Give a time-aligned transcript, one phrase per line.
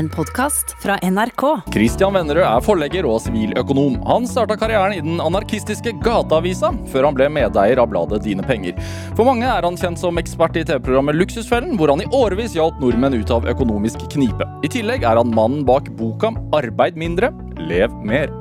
[0.00, 1.42] en podkast fra NRK.
[1.74, 3.98] Christian Vennerød er forlegger og siviløkonom.
[4.08, 8.78] Han starta karrieren i den anarkistiske Gateavisa, før han ble medeier av bladet Dine Penger.
[9.18, 12.80] For mange er han kjent som ekspert i TV-programmet Luksusfellen, hvor han i årevis hjalp
[12.80, 14.48] nordmenn ut av økonomisk knipe.
[14.64, 18.32] I tillegg er han mannen bak boka Arbeid mindre, lev mer.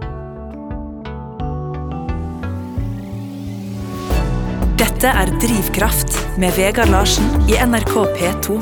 [4.80, 8.62] Dette er Drivkraft med Vegard Larsen i NRK P2.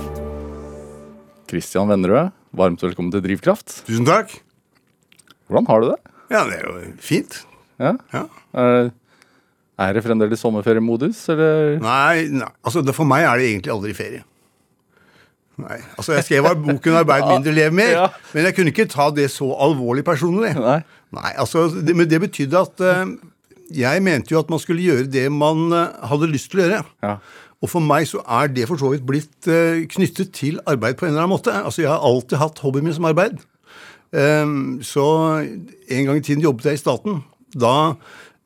[1.48, 3.82] Christian Vennerød, varmt velkommen til Drivkraft.
[3.88, 4.34] Tusen takk.
[5.48, 5.98] Hvordan har du det?
[6.34, 7.42] Ja, det er jo fint.
[7.80, 7.94] Ja?
[8.14, 8.24] Ja.
[8.58, 8.90] Er,
[9.86, 11.78] er det fremdeles sommerferiemodus, eller?
[11.84, 14.26] Nei, nei, altså det, for meg er det egentlig aldri ferie.
[15.58, 18.08] Nei, altså Jeg skrev boken 'Arbeid mindre, lev mer', Ja.
[18.34, 20.54] men jeg kunne ikke ta det så alvorlig personlig.
[20.58, 20.82] Nei.
[21.18, 23.16] Nei, altså, det, Men det betydde at uh,
[23.74, 26.84] jeg mente jo at man skulle gjøre det man uh, hadde lyst til å gjøre.
[27.06, 27.16] Ja.
[27.64, 31.08] Og for meg så er det for så vidt blitt eh, knyttet til arbeid på
[31.08, 31.54] en eller annen måte.
[31.56, 33.40] Altså Jeg har alltid hatt hobbyen min som arbeid.
[34.16, 35.04] Ehm, så
[35.90, 37.24] en gang i tiden jobbet jeg i staten.
[37.58, 37.96] Da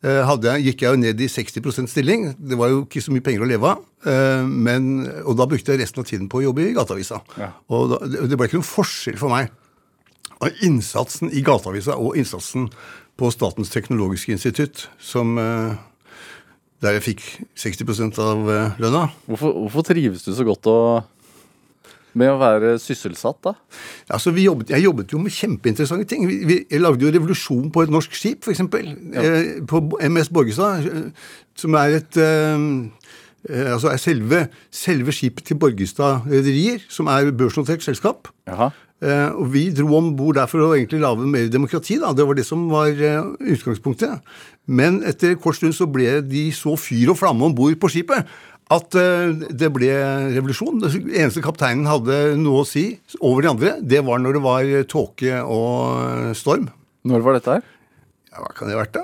[0.04, 2.32] eh, jeg, gikk jeg jo ned i 60% stilling.
[2.40, 3.84] Det var jo ikke så mye penger å leve av.
[4.08, 7.22] eh, men, og da brukte jeg resten av tiden på å jobbe i Gateavisa.
[7.38, 7.52] Ja.
[7.70, 9.52] Og da, det det ble ikke noen forskjell for meg.
[10.42, 12.72] av innsatsen i Gateavisa og innsatsen
[13.20, 15.76] på Statens teknologiske institutt, som eh,
[16.82, 17.24] der jeg fikk
[17.62, 19.08] 60% av eh, lønna.
[19.30, 20.78] Hvorfor, hvorfor trives du så godt å,
[22.18, 23.54] med å være sysselsatt, da?
[24.12, 26.26] Altså, vi jobbet, jeg jobbet jo med kjempeinteressante ting.
[26.30, 28.66] Vi, vi jeg lagde jo revolusjon på et norsk skip, f.eks.
[28.66, 30.90] Eh, på MS Borgestad,
[31.60, 32.68] som er et eh,
[33.50, 38.30] Altså er selve, selve skipet til Borgestad Rederier, som er børsnotert selskap.
[38.48, 38.70] Jaha.
[39.02, 41.98] Eh, og vi dro om bord der for å egentlig lage mer demokrati.
[41.98, 44.22] da, Det var det som var eh, utgangspunktet.
[44.70, 48.30] Men etter kort stund så ble de så fyr og flamme om bord på skipet
[48.72, 49.90] at eh, det ble
[50.38, 50.80] revolusjon.
[50.84, 52.86] Det eneste kapteinen hadde noe å si
[53.20, 56.70] over de andre, det var når det var eh, tåke og eh, storm.
[57.08, 57.66] Når var dette her?
[58.32, 59.02] Ja, hva kan det ha vært, da?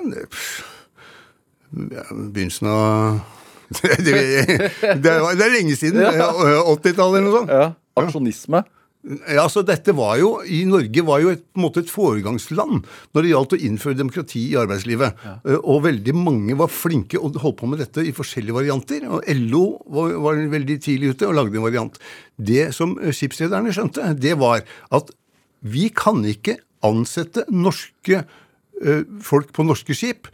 [1.68, 3.18] Begynnelsen av
[4.06, 6.02] det, er- lenge siden.
[6.02, 6.32] Ja.
[6.74, 7.54] 80-tallet eller noe sånt.
[7.54, 7.68] Ja.
[7.98, 8.64] Aksjonisme.
[9.30, 12.82] Ja, så dette var jo, I Norge var jo et, på en måte et foregangsland
[13.14, 15.22] når det gjaldt å innføre demokrati i arbeidslivet.
[15.24, 15.36] Ja.
[15.62, 19.06] Og veldig mange var flinke og holdt på med dette i forskjellige varianter.
[19.06, 19.62] Og LO
[19.94, 22.00] var, var veldig tidlig ute og lagde en variant.
[22.36, 24.66] Det som eh, skipsrederne skjønte, det var
[24.98, 25.14] at
[25.62, 30.28] vi kan ikke ansette norske eh, folk på norske skip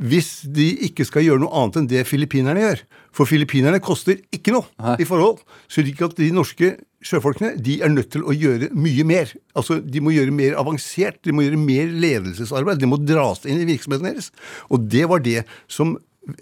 [0.00, 2.84] hvis de ikke skal gjøre noe annet enn det filippinerne gjør.
[3.16, 5.42] For filippinerne koster ikke noe i forhold.
[5.68, 9.32] Så ikke at de norske sjøfolkene de er nødt til å gjøre mye mer.
[9.56, 12.80] Altså, De må gjøre mer avansert, de må gjøre mer ledelsesarbeid.
[12.80, 14.30] De må dras inn i virksomheten deres.
[14.70, 15.96] Og det var det som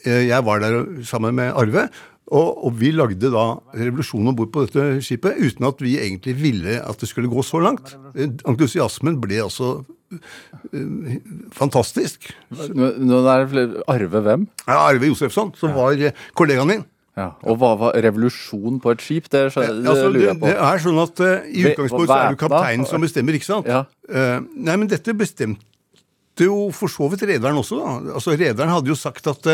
[0.05, 1.89] eh, Jeg var der sammen med Arve.
[2.29, 6.35] Og, og vi lagde da revolusjon om bord på dette skipet uten at vi egentlig
[6.37, 7.95] ville at det skulle gå så langt.
[8.19, 11.15] Entusiasmen ble altså uh,
[11.57, 12.29] fantastisk.
[12.53, 14.45] Nå, nå er det Arve hvem?
[14.67, 16.85] Ja, Arve Josefsson, som var eh, kollegaen min.
[17.19, 17.33] Ja.
[17.49, 19.31] Og hva var revolusjon på et skip?
[19.33, 20.53] Det, det Altså, det, lurer jeg på.
[20.53, 23.73] det er sånn at uh, I utgangspunktet så er det kapteinen som bestemmer, ikke sant?
[23.73, 23.87] Ja.
[24.05, 27.81] Uh, nei, men dette bestemte jo for så vidt rederen også.
[27.81, 27.97] da.
[28.21, 29.49] Altså, Rederen hadde jo sagt at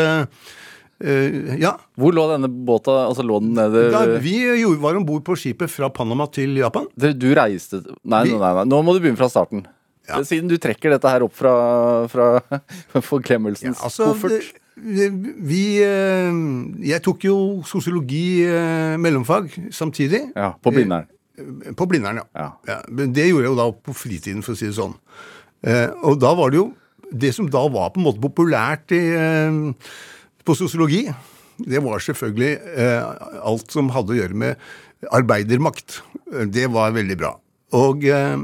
[1.03, 1.75] eh, Ja.
[1.97, 3.05] Hvor lå denne båta?
[3.09, 4.37] Altså Lå den nede Da vi
[4.79, 6.87] var om bord på skipet fra Panama til Japan.
[6.97, 9.65] Du, Du reiste Nei, Vi- nei, nei, nå må du begynne fra starten.
[10.07, 10.19] Ja.
[10.23, 12.39] Siden du trekker dette her opp fra, fra
[13.01, 14.29] forglemmelsens Altså, koffert.
[14.29, 16.31] det- vi eh,
[16.91, 20.31] Jeg tok jo sosiologi eh, mellomfag samtidig.
[20.35, 21.07] Ja, på Blindern.
[21.75, 22.25] På Blindern, ja.
[22.35, 22.49] Ja.
[22.67, 22.81] ja.
[22.87, 24.93] Det gjorde jeg jo da på fritiden, for å si det sånn.
[26.05, 26.73] Og da var det jo
[27.11, 29.01] Det som da var på en måte populært i,
[30.45, 31.05] på sosiologi,
[31.65, 34.63] det var selvfølgelig eh, alt som hadde å gjøre med
[35.15, 36.01] arbeidermakt.
[36.51, 37.35] Det var veldig bra.
[37.77, 38.35] Og eh,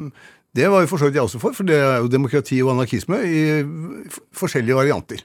[0.56, 2.74] det var jo for så vidt jeg også for, for det er jo demokrati og
[2.74, 3.42] anarkisme i
[4.36, 5.24] forskjellige varianter.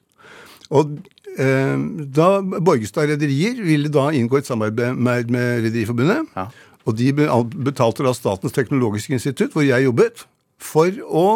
[0.75, 0.97] Og
[1.39, 1.77] eh,
[2.17, 6.49] da Borgestad Rederier ville da inngå et samarbeid med, med Rederiforbundet, Ja.
[6.87, 10.27] og de betalte da Statens teknologiske institutt, hvor jeg jobbet,
[10.63, 11.27] for å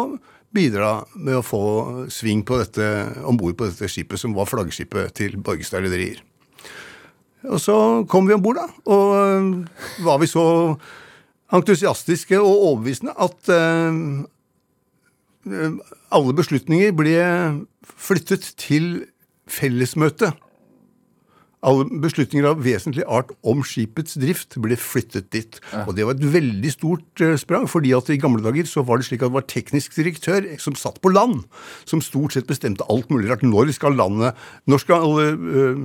[0.55, 1.63] bidra med å få
[2.11, 2.59] sving på
[3.23, 6.21] om bord på dette skipet, som var flaggskipet til Borgestad Rederier.
[7.49, 7.75] Og så
[8.09, 9.47] kom vi om bord, da, og øh,
[10.05, 10.43] var vi så
[11.51, 13.95] entusiastiske og overbevisende at øh,
[15.49, 15.79] øh,
[16.11, 17.15] alle beslutninger ble
[17.97, 19.07] flyttet til
[19.49, 20.31] fellesmøte.
[21.61, 25.59] Alle beslutninger av vesentlig art om skipets drift ble flyttet dit.
[25.85, 28.97] Og det var et veldig stort eh, sprang, fordi at i gamle dager så var
[28.97, 31.43] det slik at det var teknisk direktør som satt på land,
[31.85, 33.45] som stort sett bestemte alt mulig rart.
[33.45, 35.83] Når skal landet Når skal eh,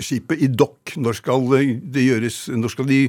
[0.00, 0.94] skipet i dokk?
[0.96, 1.44] Når skal
[1.92, 3.00] det gjøres Når skal de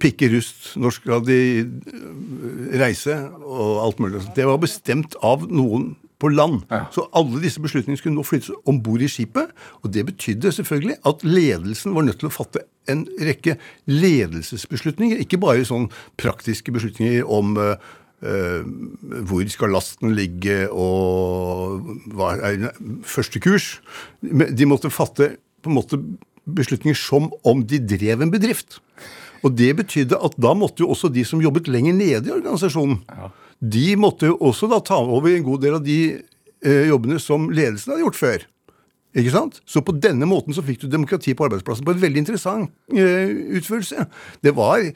[0.00, 0.72] pikke rust?
[0.80, 3.18] Når skal de øh, reise?
[3.44, 4.24] Og alt mulig.
[4.36, 5.92] Det var bestemt av noen
[6.22, 6.62] på land.
[6.94, 9.50] Så alle disse beslutningene skulle nå flyttes om bord i skipet.
[9.82, 13.58] Og det betydde selvfølgelig at ledelsen var nødt til å fatte en rekke
[13.90, 15.20] ledelsesbeslutninger.
[15.22, 15.88] Ikke bare sånn
[16.20, 18.66] praktiske beslutninger om øh,
[19.28, 21.82] hvor skal lasten ligge, og
[22.14, 22.70] hva er
[23.06, 23.74] første kurs.
[24.22, 25.98] De måtte fatte på en måte
[26.46, 28.80] beslutninger som om de drev en bedrift.
[29.42, 33.00] Og det betydde at da måtte jo også de som jobbet lenger nede i organisasjonen,
[33.62, 37.46] de måtte jo også da ta over en god del av de eh, jobbene som
[37.52, 38.48] ledelsen hadde gjort før.
[39.12, 39.58] Ikke sant?
[39.68, 43.32] Så på denne måten så fikk du demokrati på arbeidsplassen på en veldig interessant eh,
[43.58, 44.06] utførelse.
[44.44, 44.86] Det var,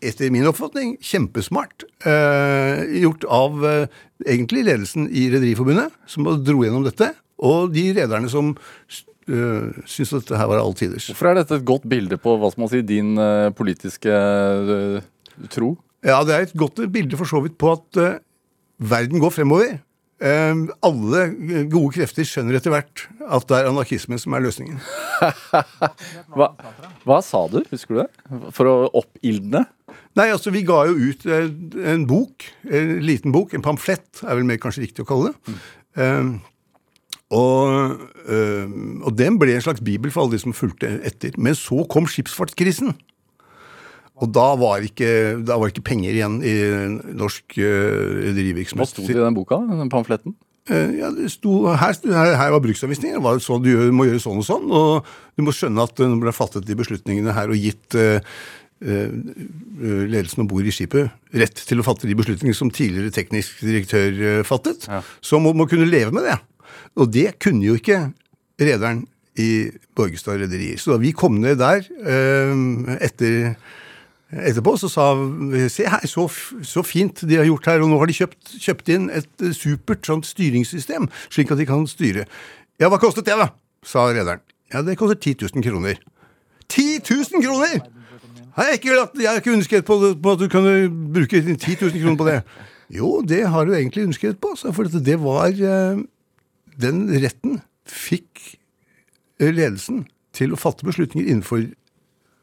[0.00, 6.86] etter min oppfatning, kjempesmart eh, gjort av eh, egentlig ledelsen i Rederiforbundet, som dro gjennom
[6.88, 7.12] dette,
[7.44, 8.54] og de rederne som
[9.30, 11.06] uh, syntes at dette her var all tiders.
[11.12, 14.98] Hvorfor er dette et godt bilde på hva skal man si, din eh, politiske eh,
[15.54, 15.76] tro?
[16.06, 18.18] Ja, det er et godt bilde for så vidt på at uh,
[18.78, 19.78] verden går fremover.
[20.18, 21.24] Uh, alle
[21.70, 24.78] gode krefter skjønner etter hvert at det er anarkismen som er løsningen.
[26.36, 26.52] Hva,
[27.02, 28.10] hva sa du, husker du det?
[28.54, 29.64] For å oppildne?
[30.18, 31.48] Nei, altså vi ga jo ut uh,
[31.92, 35.58] en bok, en liten bok, en pamflett er vel mer kanskje riktig å kalle det.
[35.98, 36.30] Eh,
[37.34, 38.70] og, eh,
[39.04, 41.36] og den ble en slags bibel for alle de som fulgte etter.
[41.36, 42.94] Men så kom skipsfartskrisen.
[44.18, 46.54] Og da var ikke, da var ikke penger igjen i
[47.14, 48.28] norsk uh,
[48.74, 50.34] Hva sto det i den boka, den pamfletten?
[50.68, 53.20] Eh, ja, sto, her, her, her var bruksanvisninger.
[53.24, 54.68] Var sånn, du må gjøre sånn og sånn.
[54.68, 58.20] Og du må skjønne at det ble fattet de beslutningene her og gitt eh,
[58.84, 59.14] eh,
[59.80, 61.08] ledelsen om bord i skipet
[61.40, 64.88] rett til å fatte de beslutningene som tidligere teknisk direktør fattet.
[64.90, 65.00] Ja.
[65.24, 66.36] Så må man kunne leve med det.
[67.00, 68.08] Og det kunne jo ikke
[68.60, 69.06] rederen
[69.38, 70.80] i Borgestad Rederier.
[70.82, 72.54] Så da vi kom ned der eh,
[73.08, 73.54] etter
[74.28, 76.26] Etterpå så sa vi se her, så,
[76.66, 79.54] så fint de har gjort her, og nå har de kjøpt, kjøpt inn et eh,
[79.56, 82.26] supert sånt styringssystem, slik at de kan styre.
[82.78, 83.48] Ja, hva kostet det, da?
[83.86, 84.42] sa rederen.
[84.72, 85.96] Ja, det koster 10 000 kroner.
[86.68, 87.78] 10 000 kroner!
[88.58, 88.80] Jeg,
[89.22, 90.74] har ikke ønsket på, på at du kunne
[91.14, 92.38] bruke 10 000 kroner på det.
[92.90, 96.00] Jo, det har du egentlig ønsket på, for det var eh,
[96.80, 98.58] Den retten fikk
[99.40, 101.68] eh, ledelsen til å fatte beslutninger innenfor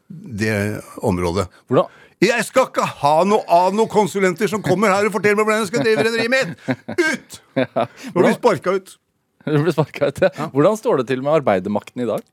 [0.08, 1.48] det området.
[1.66, 2.02] Hvordan?
[2.24, 5.64] Jeg skal ikke ha noe av noen konsulenter som kommer her og forteller meg hvordan
[5.66, 6.54] jeg skal drive rederiet mitt!
[6.96, 7.36] Ut!
[8.14, 8.96] Nå blir vi sparka ut.
[9.46, 10.48] Du blir ut, ja.
[10.50, 12.24] Hvordan står det til med arbeidermakten i dag?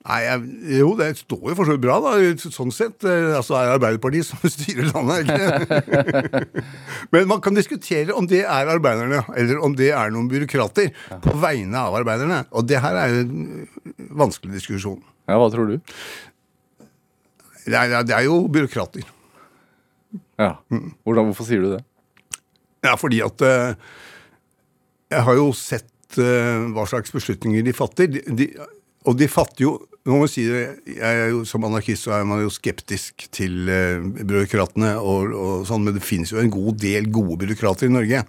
[0.00, 0.44] Nei, jeg,
[0.78, 2.12] Jo, det står jo for så vidt bra, da.
[2.40, 3.02] Sånn sett.
[3.02, 6.62] Altså, Altså er Arbeiderpartiet som styrer landet, ikke
[7.12, 10.92] Men man kan diskutere om det er arbeiderne, eller om det er noen byråkrater
[11.26, 12.44] på vegne av arbeiderne.
[12.54, 13.66] Og det her er en
[14.22, 15.02] vanskelig diskusjon.
[15.28, 15.96] Ja, Hva tror du?
[17.70, 19.06] Det er, det er jo byråkrater.
[20.40, 20.54] Ja.
[21.04, 21.84] Hvordan, hvorfor sier du det?
[22.86, 23.74] Ja, fordi at eh,
[25.12, 28.10] Jeg har jo sett eh, hva slags beslutninger de fatter.
[28.10, 28.46] De, de,
[29.06, 29.74] og de fatter jo
[30.08, 30.62] nå må si det,
[31.28, 35.96] jo, Som anarkist så er man jo skeptisk til eh, byråkratene, og, og sånn, men
[35.96, 38.22] det finnes jo en god del gode byråkrater i Norge.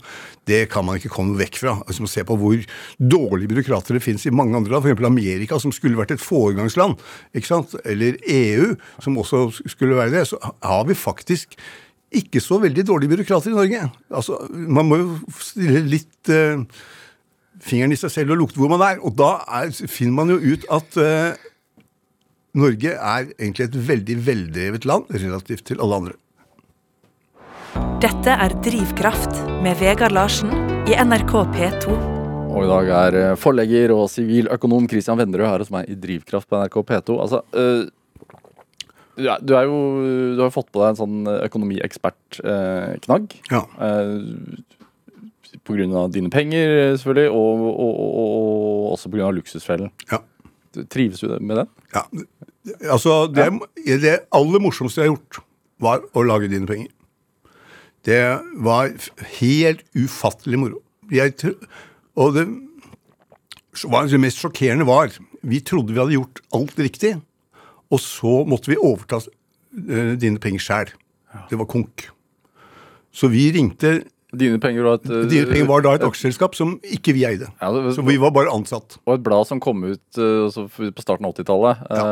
[0.49, 1.77] Det kan man ikke komme vekk fra.
[1.85, 2.57] Altså, man ser på hvor
[2.99, 5.07] dårlige byråkrater det finnes i mange andre land, f.eks.
[5.07, 6.99] Amerika, som skulle vært et foregangsland,
[7.37, 7.77] ikke sant?
[7.87, 10.25] eller EU, som også skulle være det.
[10.27, 11.55] Så har vi faktisk
[12.11, 13.85] ikke så veldig dårlige byråkrater i Norge.
[14.11, 16.59] Altså, Man må jo stille litt eh,
[17.63, 18.99] fingeren i seg selv og lukte hvor man er.
[18.99, 21.47] Og da er, finner man jo ut at eh,
[22.51, 26.15] Norge er egentlig et veldig veldrevet land relativt til alle andre.
[28.03, 30.51] Dette er Drivkraft med Vegard Larsen
[30.89, 31.95] i NRK P2.
[32.51, 36.49] Og i dag er eh, forlegger og siviløkonom Christian Vennerød her hos meg i Drivkraft
[36.51, 37.15] på NRK P2.
[37.23, 37.87] Altså, øh,
[39.15, 39.77] du, er, du er jo
[40.35, 43.25] Du har jo fått på deg en sånn økonomiekspertknagg.
[43.53, 43.63] Ja.
[43.87, 44.19] Eh,
[45.67, 49.95] på grunn av dine penger, selvfølgelig, og, og, og, og også på grunn av luksusfellen.
[50.11, 50.19] ja.
[50.91, 51.69] Trives du med den?
[51.95, 52.05] ja.
[52.93, 53.47] Altså, det,
[54.03, 55.39] det aller morsomste jeg har gjort,
[55.81, 56.91] var å lage dine penger.
[58.05, 58.21] Det
[58.61, 58.91] var
[59.39, 60.81] helt ufattelig moro.
[61.11, 61.33] Jeg,
[62.17, 62.45] og det,
[64.13, 65.11] det mest sjokkerende var
[65.41, 67.15] Vi trodde vi hadde gjort alt riktig,
[67.91, 70.93] og så måtte vi overta eh, dine penger sjæl.
[71.49, 72.05] Det var konk.
[73.11, 77.15] Så vi ringte Dine penger var et Dine penger var da et aksjeselskap som ikke
[77.17, 77.49] vi eide.
[77.49, 78.99] ja, det, Så vi var bare ansatt.
[79.05, 81.81] Og et blad som kom ut altså, på starten av 80-tallet.
[81.89, 82.05] Ja,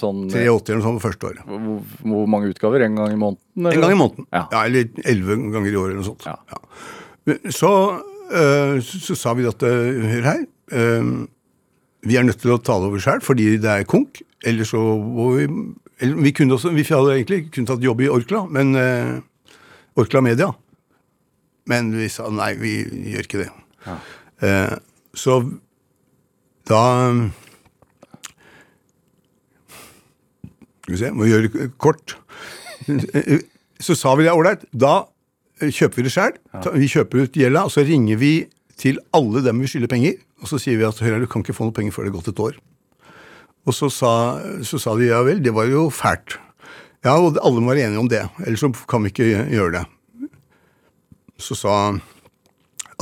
[0.00, 1.44] sånn, 83 eller det første året.
[1.48, 2.84] hvor, hvor mange utgaver?
[2.84, 3.70] En gang i måneden?
[3.72, 4.28] En gang i måneden.
[4.30, 4.44] Ja.
[4.52, 6.26] Ja, eller elleve ganger i året eller noe sånt.
[6.28, 6.36] Ja.
[6.52, 7.38] Ja.
[7.48, 7.70] Så,
[8.34, 10.42] uh, så, sa vi at eh, Hør her.
[10.72, 11.14] eh,
[12.04, 14.20] vi er nødt til å ta det over sjøl fordi det er konk.
[14.44, 15.48] Eller så må vi
[16.02, 19.14] eller Vi kunne også, vi hadde egentlig kunne tatt jobb i Orkla, men eh,
[20.00, 20.50] Orkla Media.
[21.70, 22.74] Men vi sa nei, vi
[23.14, 23.48] gjør ikke det.
[24.44, 24.74] Eh,
[25.16, 25.38] så
[26.68, 26.82] da
[30.84, 32.16] Skal vi se, må vi gjøre det kort.
[33.80, 34.66] Så sa vi det ålreit.
[34.76, 35.06] Da
[35.62, 36.36] kjøper vi det sjøl.
[36.76, 38.34] Vi kjøper ut gjelda, og så ringer vi
[38.80, 40.18] til alle dem vi skylder penger.
[40.44, 42.16] Og så sier vi at hør, du kan ikke få noe penger før det er
[42.18, 42.58] gått et år.
[43.64, 44.12] Og så sa,
[44.60, 46.36] så sa de ja vel, det var jo fælt.
[47.04, 48.22] Ja, og alle være enige om det.
[48.44, 49.84] Ellers så kan vi ikke gjøre det.
[51.40, 51.78] Så sa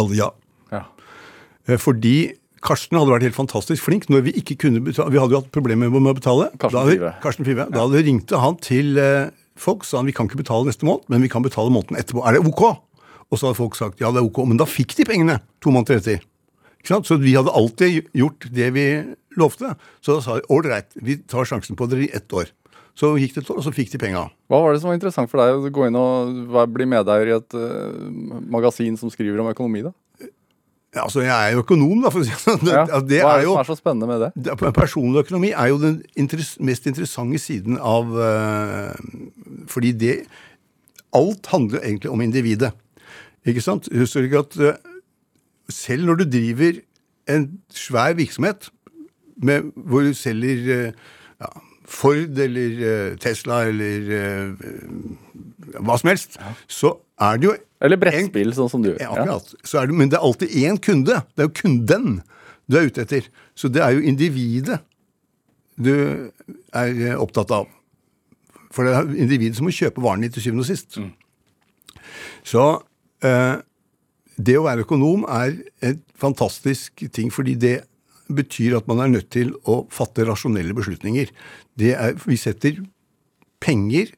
[0.01, 0.31] alle ja.
[0.73, 0.87] Ja.
[1.69, 5.11] Eh, Fordi Karsten hadde vært helt fantastisk flink når vi ikke kunne betale.
[5.11, 6.49] Vi hadde jo hatt problemer med å betale.
[6.63, 7.15] Karsten Five.
[7.25, 7.67] Karsten Five.
[7.75, 11.25] Da ringte han til eh, folk sa han vi kan ikke betale neste måned, men
[11.27, 12.23] vi kan betale måneden etterpå.
[12.27, 12.63] Er det ok?
[13.33, 14.45] Og så hadde folk sagt ja, det er ok.
[14.49, 16.23] Men da fikk de pengene to måneder etter.
[16.83, 18.87] Så vi hadde alltid gjort det vi
[19.39, 19.75] lovte.
[20.03, 22.51] Så da sa de ålreit, vi tar sjansen på dere i ett år.
[22.99, 24.27] Så gikk det et år, og så fikk de penga.
[24.53, 27.37] Hva var det som var interessant for deg å gå inn og bli medeier i
[27.39, 28.11] et uh,
[28.53, 29.95] magasin som skriver om økonomi, da?
[30.93, 32.69] Ja, altså, jeg er jo økonom, da, for å si det sånn.
[32.69, 32.83] Ja.
[32.85, 34.29] Altså, Det Hva er er det jo som er så spennende med det?
[34.45, 38.93] Det- Personlig økonomi er jo den interess mest interessante siden av uh,
[39.73, 40.19] Fordi det
[41.17, 42.75] Alt handler egentlig om individet.
[43.49, 43.89] Ikke sant?
[43.93, 44.77] Husk ikke at uh,
[45.73, 46.79] selv når du driver
[47.33, 48.69] en svær virksomhet
[49.41, 50.61] med, hvor du selger
[50.93, 51.51] uh, ja,
[51.89, 54.73] Ford eller eh, Tesla eller eh,
[55.83, 56.39] hva som helst,
[56.71, 59.01] så er det jo Eller brettspill, sånn som du gjør.
[59.03, 59.55] ja, akkurat.
[59.67, 61.17] Så er det, men det er alltid én kunde.
[61.35, 62.21] Det er jo kunden
[62.71, 63.27] du er ute etter.
[63.59, 64.79] Så det er jo individet
[65.83, 67.67] du er eh, opptatt av.
[68.73, 71.01] For det er individet som må kjøpe varen din til syvende og sist.
[72.47, 72.65] Så
[73.27, 73.57] eh,
[74.39, 77.77] det å være økonom er et fantastisk ting, fordi det
[78.29, 81.33] betyr at man er nødt til å fatte rasjonelle beslutninger.
[81.83, 82.79] Er, vi setter
[83.63, 84.13] penger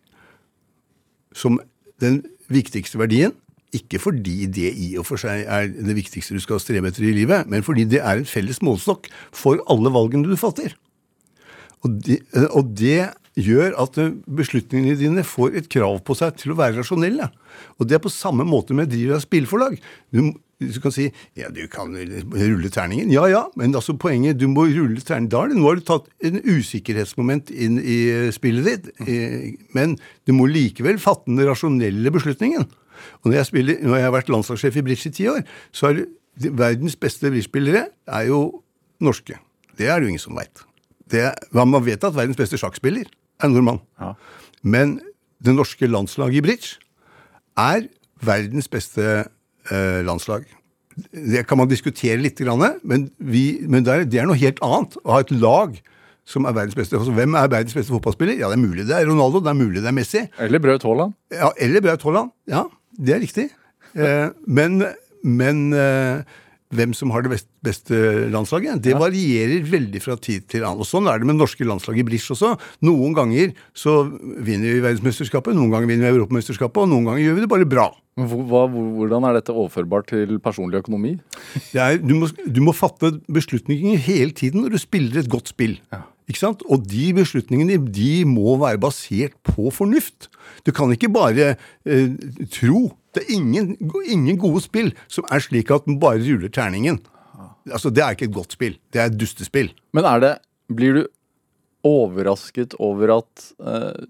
[1.34, 1.58] som
[2.02, 3.34] den viktigste verdien.
[3.74, 7.14] Ikke fordi det i og for seg er det viktigste du skal strebe etter i
[7.16, 10.76] livet, men fordi det er en felles målestokk for alle valgene du fatter.
[11.84, 12.20] Og det,
[12.54, 13.98] og det gjør at
[14.30, 17.26] beslutningene dine får et krav på seg til å være rasjonelle.
[17.78, 19.76] Og det er på samme måte med driver av spillforlag.
[20.14, 20.30] Du,
[20.62, 21.08] du kan si
[21.38, 23.10] ja, du kan rulle terningen.
[23.12, 25.30] Ja ja, men altså poenget du må rulle terningen.
[25.32, 27.98] Da er nå har du tatt en usikkerhetsmoment inn i
[28.34, 29.06] spillet ditt.
[29.74, 29.96] Men
[30.26, 32.68] du må likevel fatte den rasjonelle beslutningen.
[33.22, 35.42] Og når jeg, spiller, når jeg har vært landslagssjef i bridge i ti år,
[35.74, 36.06] så er det,
[36.54, 38.38] verdens beste bridgespillere er jo
[39.04, 39.36] norske.
[39.78, 40.62] Det er det jo ingen som veit.
[41.54, 43.10] Man vet at verdens beste sjakkspiller
[43.42, 43.82] er nordmann.
[44.00, 44.14] Ja.
[44.62, 44.96] Men
[45.44, 46.78] det norske landslaget i bridge
[47.60, 47.84] er
[48.24, 49.26] verdens beste
[50.06, 50.44] landslag.
[51.10, 52.38] Det kan man diskutere litt,
[52.84, 55.74] men, vi, men det, er, det er noe helt annet å ha et lag
[56.28, 56.96] som er verdens beste.
[56.96, 58.38] Altså, hvem er verdens beste fotballspiller?
[58.38, 60.24] Ja, det er mulig det er Ronaldo, det er mulig det er Messi.
[60.40, 61.16] Eller Braut Haaland.
[61.34, 62.32] Ja, eller Braut Haaland.
[62.50, 62.64] Ja,
[62.96, 63.48] det er riktig.
[63.94, 64.80] Eh, men
[65.24, 66.20] men eh,
[66.76, 67.98] hvem som har det best, beste
[68.32, 70.82] landslaget, det varierer veldig fra tid til annen.
[70.84, 72.54] Og Sånn er det med norske landslag i brisj også.
[72.86, 77.38] Noen ganger så vinner vi verdensmesterskapet, noen ganger vinner vi europamesterskapet, og noen ganger gjør
[77.38, 77.90] vi det bare bra.
[78.14, 81.16] Hva, hvordan er dette overførbart til personlig økonomi?
[81.74, 85.80] Er, du, må, du må fatte beslutninger hele tiden når du spiller et godt spill.
[86.30, 86.62] Ikke sant?
[86.72, 90.30] Og de beslutningene de må være basert på fornuft.
[90.64, 91.54] Du kan ikke bare
[91.84, 92.14] eh,
[92.54, 92.86] tro.
[93.14, 97.00] Det er ingen, ingen gode spill som er slik at den bare ruller terningen.
[97.70, 98.78] Altså, Det er ikke et godt spill.
[98.92, 99.72] Det er et dustespill.
[99.92, 100.34] Men er det
[100.74, 101.02] Blir du
[101.84, 104.04] overrasket over at eh,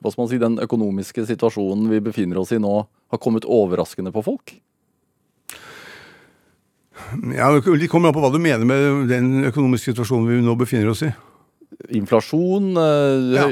[0.00, 4.12] hva skal man si, den økonomiske situasjonen vi befinner oss i nå, har kommet overraskende
[4.12, 4.52] på folk?
[7.32, 10.92] Ja, Det kommer an på hva du mener med den økonomiske situasjonen vi nå befinner
[10.92, 11.10] oss i.
[11.90, 13.46] Inflasjon, eh, Ja.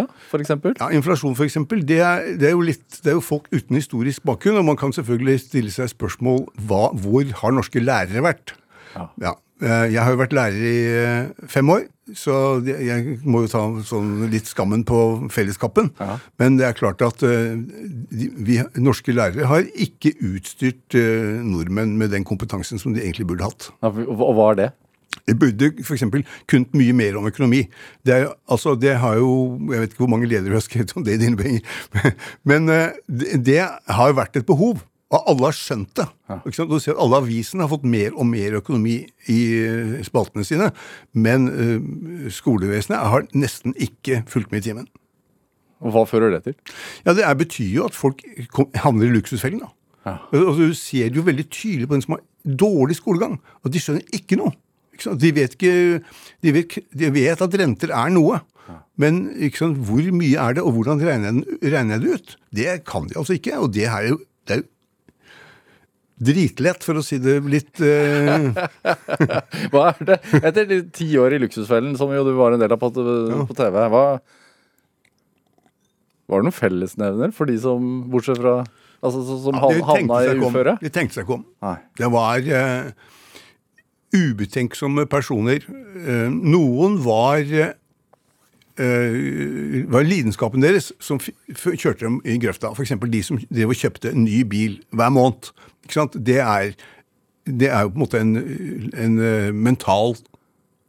[0.00, 0.04] ja,
[0.40, 0.74] eksempel?
[0.80, 1.54] Ja, Inflasjon, f.eks.,
[1.84, 4.58] det, er- det, er jo litt- det er jo folk uten historisk bakgrunn.
[4.58, 8.54] Og man kan selvfølgelig stille seg spørsmål hva, hvor har norske lærere vært?
[8.96, 9.08] Ja.
[9.20, 9.34] ja.
[9.64, 14.26] Jeg har jo vært lærer i eh, fem år, så jeg må jo ta sånn
[14.28, 14.98] litt skammen på
[15.32, 15.92] felleskappen.
[16.02, 16.18] Ja.
[16.42, 17.54] Men det er klart at eh,
[18.10, 23.46] vi norske lærere har ikke utstyrt eh, nordmenn med den kompetansen som de egentlig burde
[23.46, 23.70] hatt.
[23.86, 24.68] Og hva er det?
[25.24, 26.04] Det burde f.eks.
[26.50, 27.62] kunnet mye mer om økonomi.
[28.04, 31.04] Det, er, altså, det har jo Jeg vet ikke hvor mange ledere har skrevet om
[31.04, 31.62] det i dine penger,
[32.50, 34.82] men eh, det, har jo vært et behov.
[35.14, 36.06] Og alle har skjønt det.
[36.42, 38.96] Du ser at Alle avisene har fått mer og mer økonomi
[39.30, 40.72] i eh, spaltene sine,
[41.12, 44.88] men eh, skolevesenet har nesten ikke fulgt med i timen.
[45.84, 46.56] Og hva fører det til?
[47.06, 48.24] Ja, Det betyr jo at folk
[48.80, 49.60] havner i luksusfellen.
[49.60, 49.70] da.
[50.04, 50.16] Ja.
[50.32, 53.80] Altså, du ser det jo veldig tydelig på den som har dårlig skolegang, at de
[53.80, 54.52] skjønner ikke noe.
[55.20, 55.74] De vet ikke
[56.44, 58.42] de vet, de vet at renter er noe.
[59.00, 62.36] Men sant, hvor mye er det, og hvordan regner jeg, det ut?
[62.54, 63.58] Det kan de altså ikke.
[63.64, 64.68] Og det er jo, det er jo
[66.24, 68.54] dritlett, for å si det litt uh...
[69.72, 70.20] Hva er det?
[70.40, 73.58] Etter de ti år i Luksusfellen, som jo du var en del av på, på
[73.58, 74.04] TV, hva
[76.30, 78.62] Var det noen fellesnevner for de som, bortsett fra
[79.04, 80.78] Altså som ja, havna i uføre?
[80.80, 81.42] De tenkte seg ikke om.
[81.98, 82.86] Det var eh,
[84.14, 85.64] ubetenksomme personer.
[86.06, 87.74] Eh, noen var eh,
[89.90, 92.72] var lidenskapen deres som kjørte dem i grøfta.
[92.74, 92.96] F.eks.
[93.12, 95.52] de som drev og kjøpte en ny bil hver måned.
[96.14, 96.74] Det, er,
[97.46, 98.36] det er jo på en måte en,
[98.96, 100.16] en eh, mental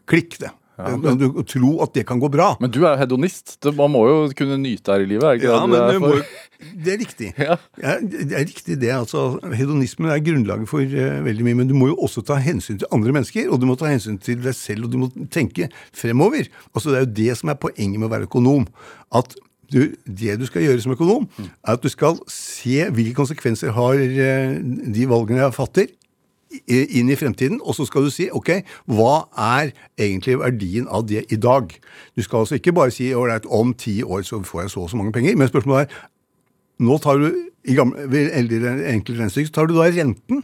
[0.09, 0.53] klikk, det.
[0.75, 2.49] Å å tro at det kan gå bra.
[2.59, 3.55] Men du er hedonist.
[3.77, 6.25] Man må jo kunne nyte her i livet, Ja, det men du det, er
[6.85, 7.29] det er riktig.
[7.45, 7.57] Ja.
[7.79, 8.91] Ja, det er riktig det.
[8.95, 12.79] altså Hedonismen er grunnlaget for uh, veldig mye, men du må jo også ta hensyn
[12.81, 15.69] til andre mennesker, og du må ta hensyn til deg selv, og du må tenke
[15.95, 16.49] fremover.
[16.73, 18.67] Altså Det er jo det som er poenget med å være økonom.
[19.15, 19.35] At
[19.71, 23.99] du, det du skal gjøre som økonom, er at du skal se hvilke konsekvenser har
[23.99, 25.93] eh, de valgene jeg fatter,
[26.67, 28.51] inn i fremtiden, og så skal du si ok,
[28.91, 31.71] hva er egentlig verdien av det i dag?
[32.15, 34.91] Du skal altså ikke bare si ålreit, om ti år så får jeg så og
[34.91, 36.03] så mange penger, men spørsmålet er
[36.85, 37.29] nå tar du
[37.65, 40.43] i gamle, ved regnestykker, så tar du da renten,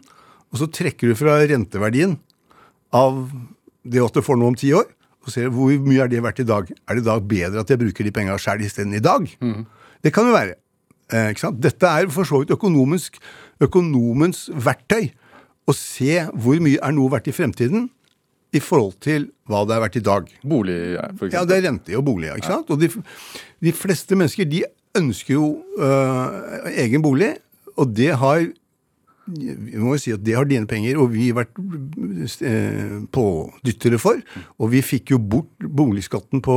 [0.51, 2.17] og så trekker du fra renteverdien
[2.95, 3.23] av
[3.87, 4.87] det at du får noe om ti år,
[5.21, 6.69] og ser hvor mye er det verdt i dag.
[6.89, 9.27] Er det da bedre at jeg bruker de penga sjøl isteden i dag?
[10.01, 10.55] Det kan jo være.
[11.13, 11.35] Eh?
[11.61, 13.19] Dette er for så vidt økonomisk,
[13.61, 15.11] økonomens verktøy.
[15.69, 17.89] Å se hvor mye er noe verdt i fremtiden
[18.51, 20.31] i forhold til hva det er verdt i dag.
[20.43, 20.79] Bolig,
[21.19, 22.31] for Ja, det er rente og bolig.
[22.35, 22.71] ikke sant?
[22.73, 22.89] Og de,
[23.63, 24.65] de fleste mennesker de
[24.99, 27.35] ønsker jo øh, egen bolig,
[27.79, 28.43] og det har
[29.31, 33.99] vi må jo si at det har dine penger, og vi har vært eh, pådyttere
[34.01, 34.19] for.
[34.59, 36.55] Og vi fikk jo bort boligskatten på,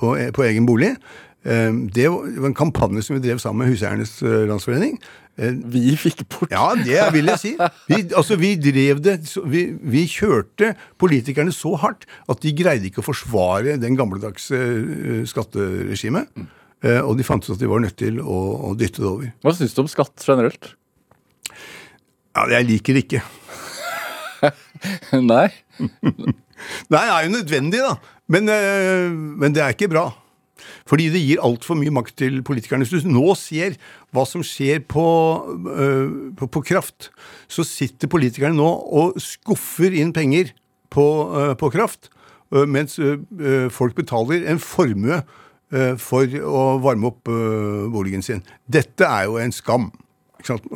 [0.00, 0.94] på, på egen bolig.
[1.46, 4.96] Eh, det var en kampanje som vi drev sammen med Huseiernes eh, Landsforening.
[5.38, 7.52] Eh, Vi fikk bort ja, det vil jeg si.
[7.88, 9.14] Vi, altså, vi drev det
[9.46, 14.58] vi, vi kjørte politikerne så hardt at de greide ikke å forsvare den gamledagse
[15.30, 16.26] skatteregimet.
[16.82, 18.38] Eh, og de fant ut at de var nødt til å,
[18.70, 19.32] å dytte det over.
[19.46, 20.72] Hva syns du om skatt generelt?
[22.34, 23.22] Ja, jeg liker det ikke.
[25.32, 25.48] Nei?
[26.92, 27.96] Nei, det er jo nødvendig, da.
[28.30, 28.50] Men,
[29.40, 30.04] men det er ikke bra.
[30.88, 32.86] Fordi det gir altfor mye makt til politikerne.
[32.86, 33.78] Hvis du nå ser
[34.14, 35.06] hva som skjer på,
[35.74, 37.10] øh, på, på kraft,
[37.48, 40.52] så sitter politikerne nå og skuffer inn penger
[40.94, 42.10] på, øh, på kraft,
[42.54, 45.22] øh, mens øh, øh, folk betaler en formue
[45.72, 47.28] øh, for å varme opp
[47.92, 48.44] boligen sin.
[48.66, 49.90] Dette er jo en skam.
[50.38, 50.66] Ikke sant?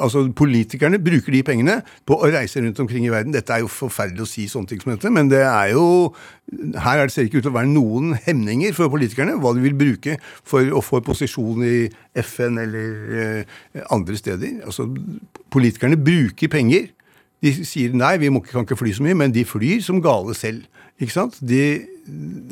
[0.00, 1.76] Altså, Politikerne bruker de pengene
[2.08, 3.34] på å reise rundt omkring i verden.
[3.34, 5.84] Dette er jo forferdelig å si sånne ting som dette, men det er jo
[6.80, 9.62] her er det ser ikke ut til å være noen hemninger for politikerne hva de
[9.62, 10.16] vil bruke
[10.48, 11.76] for å få posisjon i
[12.24, 14.64] FN eller eh, andre steder.
[14.64, 14.88] Altså,
[15.52, 16.90] Politikerne bruker penger.
[17.44, 20.34] De sier nei, vi må, kan ikke fly så mye, men de flyr som gale
[20.36, 20.66] selv.
[21.00, 21.38] Ikke sant?
[21.40, 21.62] De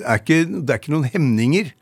[0.04, 1.72] er ikke, det er ikke noen hemninger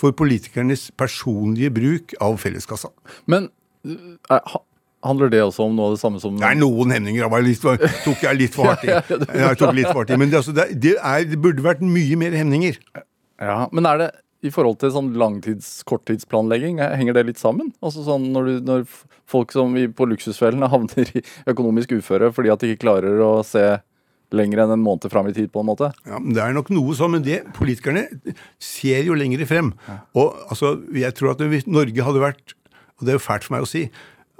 [0.00, 2.90] for politikernes personlige bruk av felleskassa.
[3.30, 3.50] Men
[5.04, 7.28] handler det også om noe av det samme som er noen hemninger.
[7.32, 7.68] Det litt,
[8.04, 8.96] tok jeg litt for hardt i.
[9.40, 10.18] Jeg tok litt for hardt i.
[10.20, 12.80] Men det, altså, det, er, det burde vært mye mer hemninger.
[13.40, 14.10] Ja, Men er det
[14.44, 17.74] i forhold til sånn langtids-korttidsplanlegging, henger det litt sammen?
[17.84, 18.86] Altså sånn når, du, når
[19.28, 23.34] folk som vi på Luksusfellen havner i økonomisk uføre fordi at de ikke klarer å
[23.46, 23.64] se
[24.36, 25.90] lenger enn en måned fram i tid, på en måte?
[26.06, 28.06] Ja, Det er nok noe sånn, men det, politikerne
[28.62, 29.72] ser jo lenger frem.
[30.14, 32.54] Og altså, jeg tror at hvis Norge hadde vært,
[33.00, 33.86] og det er jo fælt for meg å si,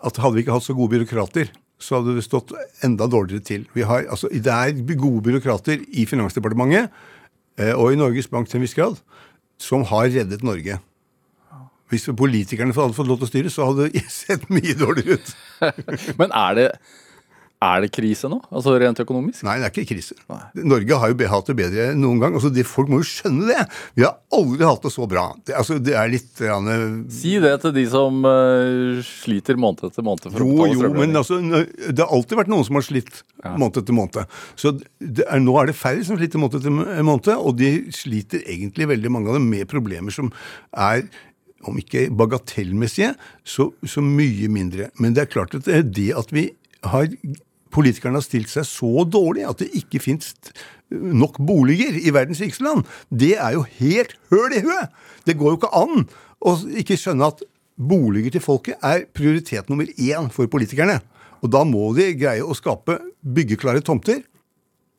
[0.01, 2.53] at hadde vi ikke hatt så gode byråkrater, så hadde det stått
[2.85, 3.65] enda dårligere til.
[3.89, 6.91] Har, altså, det er gode byråkrater i Finansdepartementet
[7.57, 9.01] eh, og i Norges Bank til en viss grad
[9.61, 10.79] som har reddet Norge.
[11.91, 15.33] Hvis politikerne hadde fått lov til å styre, så hadde det sett mye dårligere ut.
[16.21, 16.69] Men er det,
[17.61, 18.39] er det krise nå?
[18.49, 19.43] Altså rent økonomisk?
[19.45, 20.15] Nei, det er ikke krise.
[20.57, 22.37] Norge har jo hatt det bedre enn noen gang.
[22.39, 23.65] Altså, de, folk må jo skjønne det.
[23.99, 25.27] Vi har aldri hatt det så bra.
[25.45, 26.71] Det, altså, det er litt eh,
[27.13, 30.93] Si det til de som uh, sliter måned etter måned for Jo, å betale jo,
[30.97, 34.39] men altså, det har alltid vært noen som har slitt måned etter måned.
[34.57, 38.41] Så det er, nå er det færre som sliter måned etter måned, og de sliter
[38.47, 40.33] egentlig veldig mange av dem med problemer som
[40.73, 41.05] er
[41.69, 43.13] om ikke bagatellmessige,
[43.45, 44.89] så, så mye mindre.
[44.97, 46.49] Men det er klart at det, det at vi
[46.89, 47.11] har
[47.71, 50.35] Politikerne har stilt seg så dårlig at det ikke fins
[50.91, 52.83] nok boliger i verdens rikeste land.
[53.11, 54.91] Det er jo helt høl i huet!
[55.27, 56.09] Det går jo ikke an
[56.41, 57.45] å ikke skjønne at
[57.81, 60.99] boliger til folket er prioritet nummer én for politikerne.
[61.41, 64.25] Og da må de greie å skape byggeklare tomter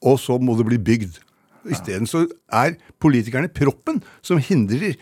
[0.01, 1.19] og så må det bli bygd.
[1.71, 4.95] Isteden så er politikerne proppen som hindrer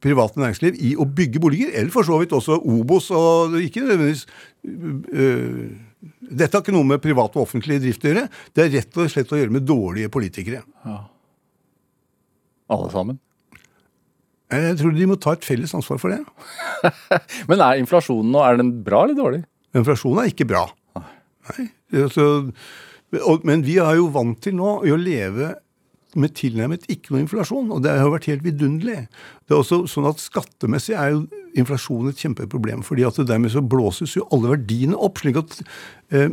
[0.00, 4.22] private næringsliv i å bygge boliger, eller for så vidt også Obos og ikke nødvendigvis
[4.64, 5.26] ø,
[6.04, 8.26] Dette har ikke noe med privat og offentlig drift å gjøre.
[8.54, 10.62] Det er rett og slett å gjøre med dårlige politikere.
[12.72, 13.20] Alle sammen.
[14.52, 16.20] Jeg tror de må ta et felles ansvar for det.
[17.50, 19.40] Men er inflasjonen nå, er den bra eller dårlig?
[19.76, 20.66] Inflasjonen er ikke bra.
[21.50, 21.70] Nei.
[22.02, 22.26] Altså,
[23.22, 25.52] og, men vi er jo vant til nå å leve
[26.20, 29.06] med tilnærmet ikke noe inflasjon, og det har jo vært helt vidunderlig.
[29.46, 31.24] Det er også sånn at Skattemessig er jo
[31.56, 35.20] inflasjon et kjempeproblem, fordi at dermed så blåses jo alle verdiene opp.
[35.22, 35.58] slik at
[36.12, 36.30] eh,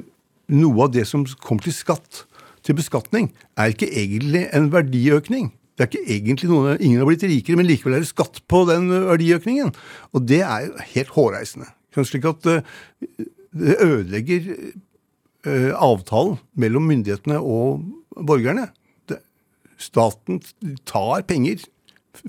[0.54, 2.26] noe av det som kommer til skatt,
[2.64, 5.52] til beskatning, er ikke egentlig en verdiøkning.
[5.74, 8.62] Det er ikke egentlig noe, Ingen har blitt rikere, men likevel er det skatt på
[8.70, 9.74] den verdiøkningen.
[10.14, 11.72] Og det er jo helt hårreisende.
[11.98, 12.64] Slik at eh,
[13.54, 17.84] det ødelegger eh, avtalen mellom myndighetene og
[18.16, 18.70] borgerne.
[19.84, 20.42] Staten
[20.90, 21.66] tar penger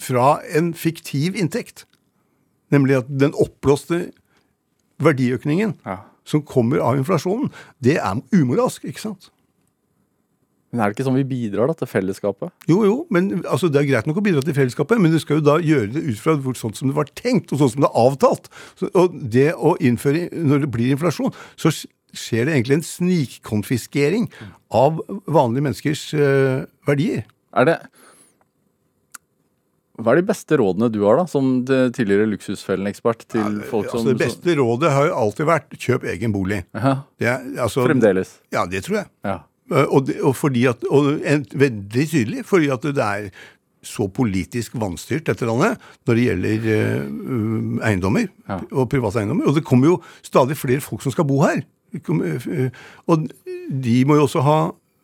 [0.00, 1.84] fra en fiktiv inntekt.
[2.74, 4.08] Nemlig at den oppblåste
[5.02, 5.98] verdiøkningen Ja.
[6.24, 9.30] som kommer av inflasjonen, det er umoralsk, ikke sant?
[10.74, 12.50] Men er det ikke sånn vi bidrar da til fellesskapet?
[12.66, 15.38] Jo, jo, men altså, det er greit nok å bidra til fellesskapet, men du skal
[15.38, 17.90] jo da gjøre det ut fra sånn som det var tenkt, og sånn som det
[17.92, 18.48] er avtalt.
[18.80, 24.26] Så, og det å innføre, når det blir inflasjon, så skjer det egentlig en snikkonfiskering
[24.74, 24.98] av
[25.30, 27.22] vanlige menneskers uh, verdier.
[27.54, 27.76] Er det
[29.94, 34.10] Hva er de beste rådene du har, da, som tidligere Luksusfellen-ekspert til folk som Altså,
[34.10, 36.64] det beste rådet har jo alltid vært kjøp egen bolig.
[36.74, 38.32] Ja, er, altså, Fremdeles.
[38.54, 39.06] Ja, det tror jeg.
[39.24, 39.36] Ja.
[39.70, 41.12] Eh, Og, det, og, fordi at, og
[41.54, 43.28] veldig tydelig fordi at det er
[43.84, 46.68] så politisk vanstyrt, dette landet, når det gjelder
[47.04, 48.58] um, eiendommer Ja.
[48.72, 49.46] og private eiendommer.
[49.46, 51.62] Og det kommer jo stadig flere folk som skal bo her.
[51.94, 52.70] Eh,
[53.06, 53.28] Og
[53.70, 54.56] de må jo også ha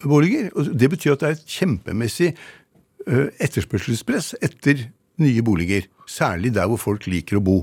[0.05, 0.51] boliger.
[0.55, 4.87] Og det betyr at det er et kjempemessig eh, etterspørselspress etter
[5.21, 5.89] nye boliger.
[6.09, 7.59] Særlig der hvor folk liker å bo.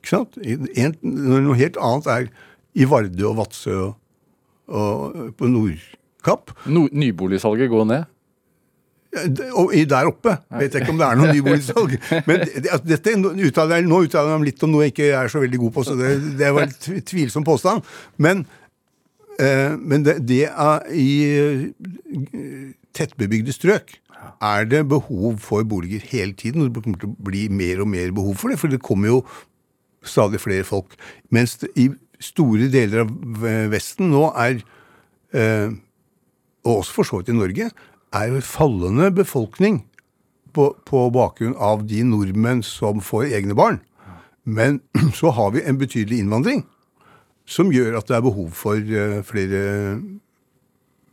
[0.00, 0.38] Ikke sant?
[0.40, 2.30] En, noe helt annet er
[2.78, 3.90] i Vardø og Vadsø og,
[4.70, 6.54] og på Nordkapp.
[6.70, 8.08] No, nyboligsalget går ned.
[9.58, 11.96] Og der oppe vet jeg ikke om det er noe nyboligsalg.
[12.28, 15.42] Men altså, dette, uttaler nå uttaler jeg meg litt om noe jeg ikke er så
[15.42, 17.82] veldig god på, så det, det var en tvilsom påstand.
[18.22, 18.44] Men,
[19.38, 23.98] men det, det er i eh, tettbebygde strøk
[24.40, 26.62] er det behov for boliger hele tiden.
[26.62, 29.12] Og det kommer til å bli mer og mer behov for det, for det kommer
[29.12, 29.20] jo
[30.04, 30.96] stadig flere folk.
[31.30, 31.90] Mens det, i
[32.20, 34.60] store deler av eh, Vesten nå er
[35.32, 35.70] eh,
[36.64, 37.70] og også for så vidt i Norge,
[38.12, 39.84] er jo fallende befolkning
[40.52, 43.80] på, på bakgrunn av de nordmenn som får egne barn.
[44.44, 44.80] Men
[45.18, 46.66] så har vi en betydelig innvandring
[47.50, 49.62] som gjør at det er behov for eh, flere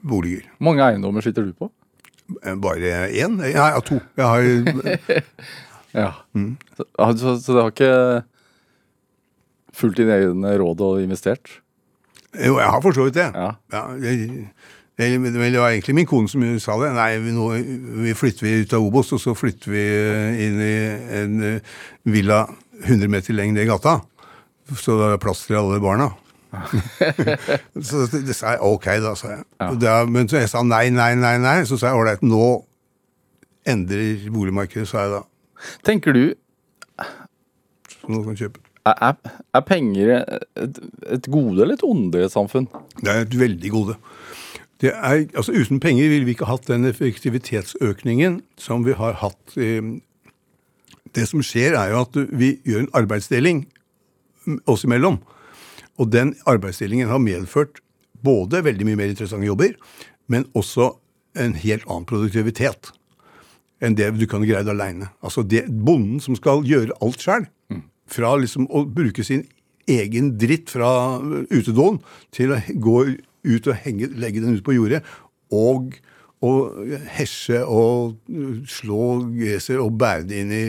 [0.07, 0.45] boliger.
[0.63, 1.71] Mange eiendommer sitter du på?
[2.43, 3.39] Eh, Bare én?
[3.39, 3.99] Nei, ja, to.
[4.17, 4.41] Jeg har,
[5.97, 6.11] Ja.
[6.77, 7.93] Så, ah, så, så det har ikke
[9.77, 11.61] fulgt dine egne råd og investert?
[12.37, 13.31] jo, jeg har for så vidt det.
[13.33, 13.53] Ja.
[14.03, 14.43] jeg,
[14.99, 16.91] jeg, det var egentlig min kone som sa det.
[16.93, 17.47] Nei, vi, nå
[18.03, 20.75] vi flytter vi ut av Obos, og så flytter vi eh, inn i
[21.21, 22.43] en eh, villa
[22.83, 23.97] 100 meter lenger ned i gata.
[24.75, 26.11] Så det er plass til alle barna.
[27.87, 29.43] så det, sa jeg ok, da, sa jeg.
[29.59, 29.69] Ja.
[29.81, 31.57] da, men så jeg sa nei, nei, nei, nei.
[31.67, 32.47] Så sa jeg ålreit, nå
[33.67, 35.21] endrer boligmarkedet, sa jeg da.
[35.87, 36.23] Tenker du
[37.97, 38.61] Så nå kan kjøpe.
[38.87, 40.77] Er, er, er penger et,
[41.17, 42.69] et gode eller et onde i et samfunn?
[43.01, 43.97] Det er et veldig gode.
[44.79, 49.57] Det er, altså Uten penger ville vi ikke hatt den effektivitetsøkningen som vi har hatt.
[49.57, 49.81] eh,
[51.17, 53.65] Det som skjer, er jo at vi gjør en arbeidsdeling
[54.45, 55.17] mm, oss imellom.
[55.97, 57.81] Og den arbeidsdelingen har medført
[58.23, 59.75] både veldig mye mer interessante jobber,
[60.27, 60.91] men også
[61.37, 62.91] en helt annen produktivitet
[63.83, 65.11] enn det du kan greie aleine.
[65.21, 67.45] Altså det, bonden som skal gjøre alt sjøl,
[68.09, 69.43] fra liksom å bruke sin
[69.87, 70.89] egen dritt fra
[71.51, 71.99] utedoen
[72.35, 72.97] til å gå
[73.47, 75.03] ut og henge, legge den ut på jordet,
[75.53, 75.95] og
[76.43, 76.51] å
[77.17, 78.17] hesje og
[78.69, 80.65] slå gresset og bære det inn i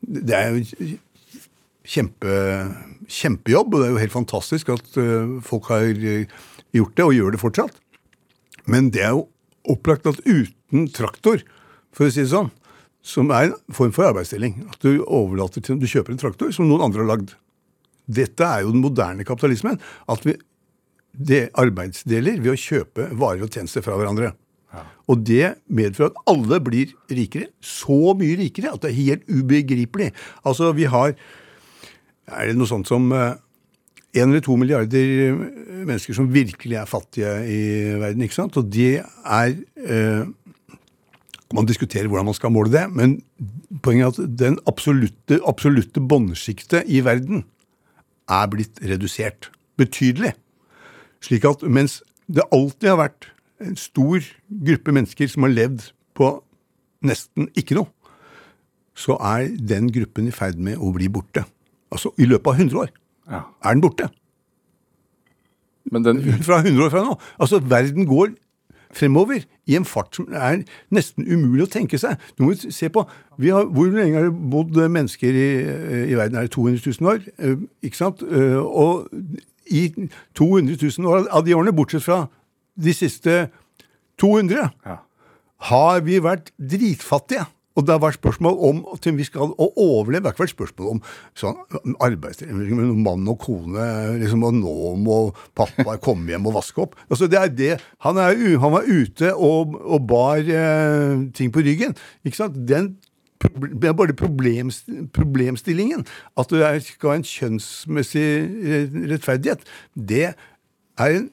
[0.00, 0.88] Det er jo
[1.90, 2.36] kjempe,
[3.10, 6.30] kjempejobb, og det er jo helt fantastisk at eh, folk har eh,
[6.76, 7.80] gjort det, og gjør det fortsatt.
[8.70, 9.26] Men det er jo
[9.70, 11.42] opplagt at uten traktor,
[11.94, 12.52] for å si det sånn,
[13.02, 16.68] som er en form for arbeidsdeling, at du overlater til du kjøper en traktor som
[16.68, 17.34] noen andre har lagd.
[18.10, 19.78] Dette er jo den moderne kapitalismen.
[20.10, 20.36] At vi
[21.10, 24.30] det arbeidsdeler ved å kjøpe varer og tjenester fra hverandre.
[25.10, 27.48] Og det medfører at alle blir rikere.
[27.58, 30.12] Så mye rikere at det er helt ubegripelig.
[30.46, 31.16] Altså, vi har
[32.28, 33.38] Er det noe sånt som én
[34.22, 35.36] en eller to milliarder
[35.86, 37.60] mennesker som virkelig er fattige i
[38.00, 38.22] verden.
[38.22, 38.56] ikke sant?
[38.56, 40.26] Og de er eh,
[41.52, 43.24] Man diskuterer hvordan man skal måle det, men
[43.82, 47.42] poenget er at den absolutte, absolutte båndsjiktet i verden
[48.30, 50.30] er blitt redusert betydelig.
[51.20, 53.26] Slik at mens det alltid har vært
[53.66, 54.22] en stor
[54.66, 56.30] gruppe mennesker som har levd på
[57.02, 57.90] nesten ikke noe,
[58.94, 61.42] så er den gruppen i ferd med å bli borte.
[61.92, 62.88] Altså i løpet av 100 år
[63.30, 63.40] Ja.
[63.64, 64.08] er den borte.
[65.90, 67.16] Men den Fra 100 år fra nå.
[67.40, 68.34] Altså, verden går
[68.92, 72.16] fremover i en fart som er nesten umulig å tenke seg.
[72.38, 73.04] Du må se på
[73.38, 75.48] vi har, Hvor lenge har det bodd mennesker i,
[76.10, 76.36] i verden?
[76.36, 77.20] Er det 200 000 år?
[77.38, 78.22] Eh, Ikke sant?
[78.22, 79.08] Eh, Og
[79.70, 79.88] i
[80.34, 82.26] 200 000 år av de årene, bortsett fra
[82.76, 83.48] de siste
[84.18, 84.96] 200, Ja.
[85.70, 87.46] har vi vært dritfattige.
[87.78, 90.24] Og det har vært spørsmål om til vi skal å overleve.
[90.26, 91.02] Det har vært spørsmål om
[91.38, 91.60] sånn
[92.02, 93.84] arbeidsdeling mellom mann og kone.
[94.20, 95.18] liksom, og Nå må
[95.56, 96.98] pappa komme hjem og vaske opp.
[97.08, 97.70] Altså det er det,
[98.06, 101.94] Han, er, han var ute og, og bar eh, ting på ryggen.
[102.24, 102.58] ikke sant?
[102.68, 102.96] Den
[103.40, 104.82] det er bare problems,
[105.16, 106.02] problemstillingen.
[106.36, 108.26] At det skal ha en kjønnsmessig
[108.60, 109.64] eh, rettferdighet.
[109.96, 111.30] Det er en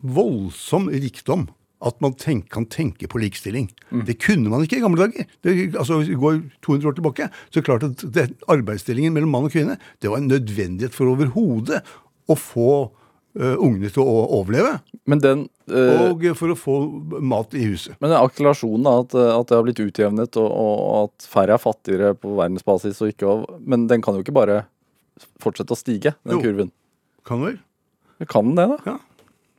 [0.00, 1.44] voldsom rikdom
[1.84, 3.66] at man tenk, kan tenke på likestilling.
[4.08, 5.26] Det kunne man ikke i gamle dager.
[5.44, 9.12] Det, altså, hvis vi går 200 år tilbake, så er det klart at det, arbeidsdelingen
[9.12, 11.82] mellom mann og kvinne det var en nødvendighet for overhodet
[12.32, 14.78] å få uh, ungene til å overleve,
[15.10, 16.76] Men den, uh, og for å få
[17.20, 17.98] mat i huset.
[18.00, 22.14] men den akselerasjonen, at, at det har blitt utjevnet, og, og at færre er fattigere
[22.16, 24.62] på verdensbasis, og ikke, av- men den kan jo ikke bare
[25.42, 26.44] fortsette å stige, den Jo.
[26.46, 26.72] kurven.
[27.28, 27.58] Kan vel?
[28.30, 28.94] Kan den det, da?
[28.94, 28.98] Ja.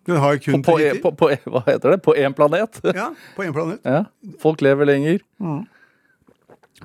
[0.06, 1.02] Den har kun på, prikker.
[1.02, 2.00] på, på, hva heter det?
[2.06, 2.78] På én planet?
[2.94, 3.80] Ja, på én planet.
[3.86, 4.04] ja.
[4.42, 5.20] Folk lever lenger.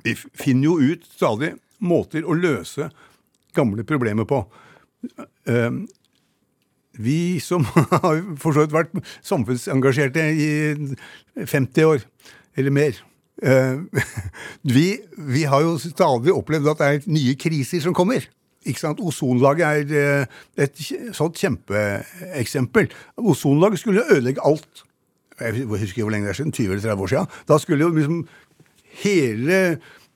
[0.03, 2.89] Vi finner jo ut stadig måter å løse
[3.57, 4.43] gamle problemer på.
[5.49, 5.71] Eh,
[7.01, 7.63] Vi som
[8.03, 10.49] har for så vidt vært samfunnsengasjerte i
[11.47, 12.01] 50 år,
[12.57, 12.97] eller mer
[13.41, 13.79] eh,
[14.75, 18.25] vi, vi har jo stadig opplevd at det er nye kriser som kommer.
[18.65, 18.99] Ikke sant?
[19.01, 20.81] Ozonlaget er eh, et
[21.17, 22.91] sånt kjempeeksempel.
[23.17, 24.83] Ozonlaget skulle ødelegge alt.
[25.41, 27.31] Jeg husker ikke hvor lenge det er siden, 20 eller 30 år siden.
[27.49, 28.21] Da skulle jo liksom
[29.01, 29.63] hele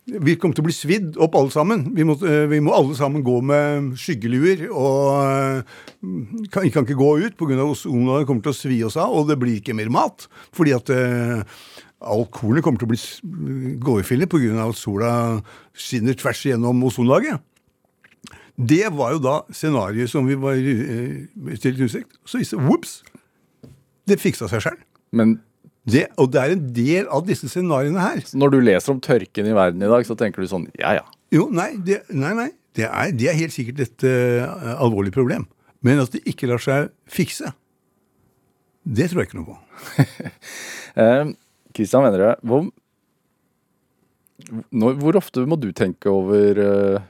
[0.06, 1.88] vi kom til å bli svidd opp alle sammen.
[1.98, 5.80] Vi, måtte, eh, vi må alle sammen gå med skyggeluer og eh,
[6.54, 7.58] kan, kan ikke gå ut pga.
[7.66, 10.28] ozonlaget kommer til å svi oss av, og det blir ikke mer mat.
[10.54, 11.42] Fordi at uh,
[12.30, 13.18] kornet kommer til å bli s-
[13.82, 14.68] gå i filler pga.
[14.68, 15.12] at sola
[15.74, 17.42] skinner tvers igjennom ozonlaget.
[18.56, 21.26] Det var jo da scenarioet som vi var eh,
[21.60, 22.16] stilt i utsikt.
[22.24, 23.02] Så viste det Ops!
[24.06, 24.78] Det fiksa seg sjøl.
[25.86, 28.22] Det, og det er en del av disse scenarioene her.
[28.34, 31.04] når du leser om tørken i verden i dag, så tenker du sånn ja ja.
[31.34, 32.50] Jo, nei, det, nei, nei.
[32.76, 35.46] Det, er, det er helt sikkert et uh, alvorlig problem.
[35.86, 37.52] Men at det ikke lar seg fikse,
[38.86, 39.60] det tror jeg ikke noe på.
[40.96, 41.28] Eh,
[41.76, 42.70] Kristian Vennerød, hvor,
[44.72, 47.02] hvor ofte må du tenke over eh,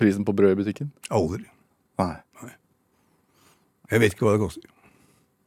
[0.00, 0.92] prisen på brød i butikken?
[1.12, 1.44] Aldri.
[2.00, 2.14] Nei.
[3.90, 4.70] Jeg vet ikke hva det koster.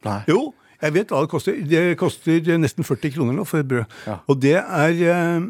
[0.04, 0.20] Nei.
[0.28, 1.58] Jo, jeg vet hva det koster.
[1.68, 3.98] Det koster nesten 40 kroner nå for et brød.
[4.06, 4.18] Ja.
[4.28, 5.46] Og det er eh,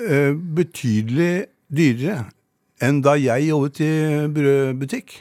[0.00, 1.32] eh, betydelig
[1.68, 2.28] dyrere
[2.84, 3.90] enn da jeg jobbet i
[4.32, 5.18] brødbutikk.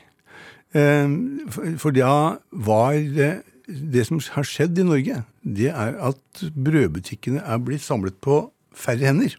[0.78, 1.17] Eh,
[1.52, 2.13] for, for da
[2.52, 3.36] var det
[3.67, 8.38] Det som har skjedd i Norge, det er at brødbutikkene er blitt samlet på
[8.71, 9.34] færre hender.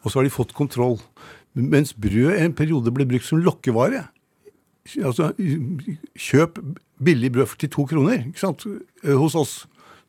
[0.00, 0.96] Og så har de fått kontroll.
[1.54, 4.04] Mens brød en periode ble brukt som lokkevare.
[5.04, 5.32] Altså,
[6.18, 6.58] kjøp
[7.02, 8.64] billig brød til to kroner ikke sant?
[9.04, 9.54] Eh, hos oss.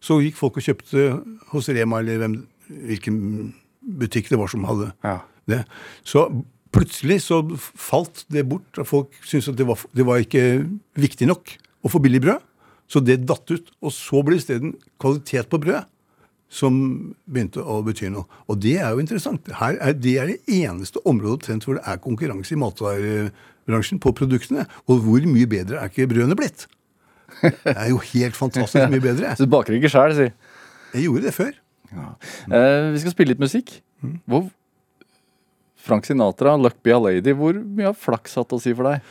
[0.01, 1.03] Så gikk folk og kjøpte
[1.51, 2.35] hos Rema eller hvem,
[2.69, 3.17] hvilken
[4.01, 5.19] butikk det var som hadde Ja.
[5.47, 5.65] det.
[6.03, 6.25] Så
[6.71, 8.77] plutselig så falt det bort.
[8.77, 12.39] og Folk syntes at det var, det var ikke viktig nok å få billig brød.
[12.87, 13.71] Så det datt ut.
[13.81, 15.85] Og så ble isteden kvalitet på brødet
[16.51, 16.75] som
[17.31, 18.27] begynte å bety noe.
[18.51, 19.47] Og det er jo interessant.
[19.61, 24.11] Her er, det er det eneste området omtrent hvor det er konkurranse i matvarebransjen på
[24.17, 24.67] produktene.
[24.91, 26.67] Og hvor mye bedre er ikke brødene blitt?
[27.41, 29.31] Det er jo helt fantastisk mye bedre.
[29.39, 30.27] Så du baker ikke sjæl, si.
[30.91, 31.53] Jeg gjorde det før.
[31.95, 33.77] Eh, vi skal spille litt musikk.
[34.27, 34.49] Hvor
[35.81, 39.07] Frank Sinatra, 'Luck Be a Lady', hvor mye har flaks hatt å si for deg?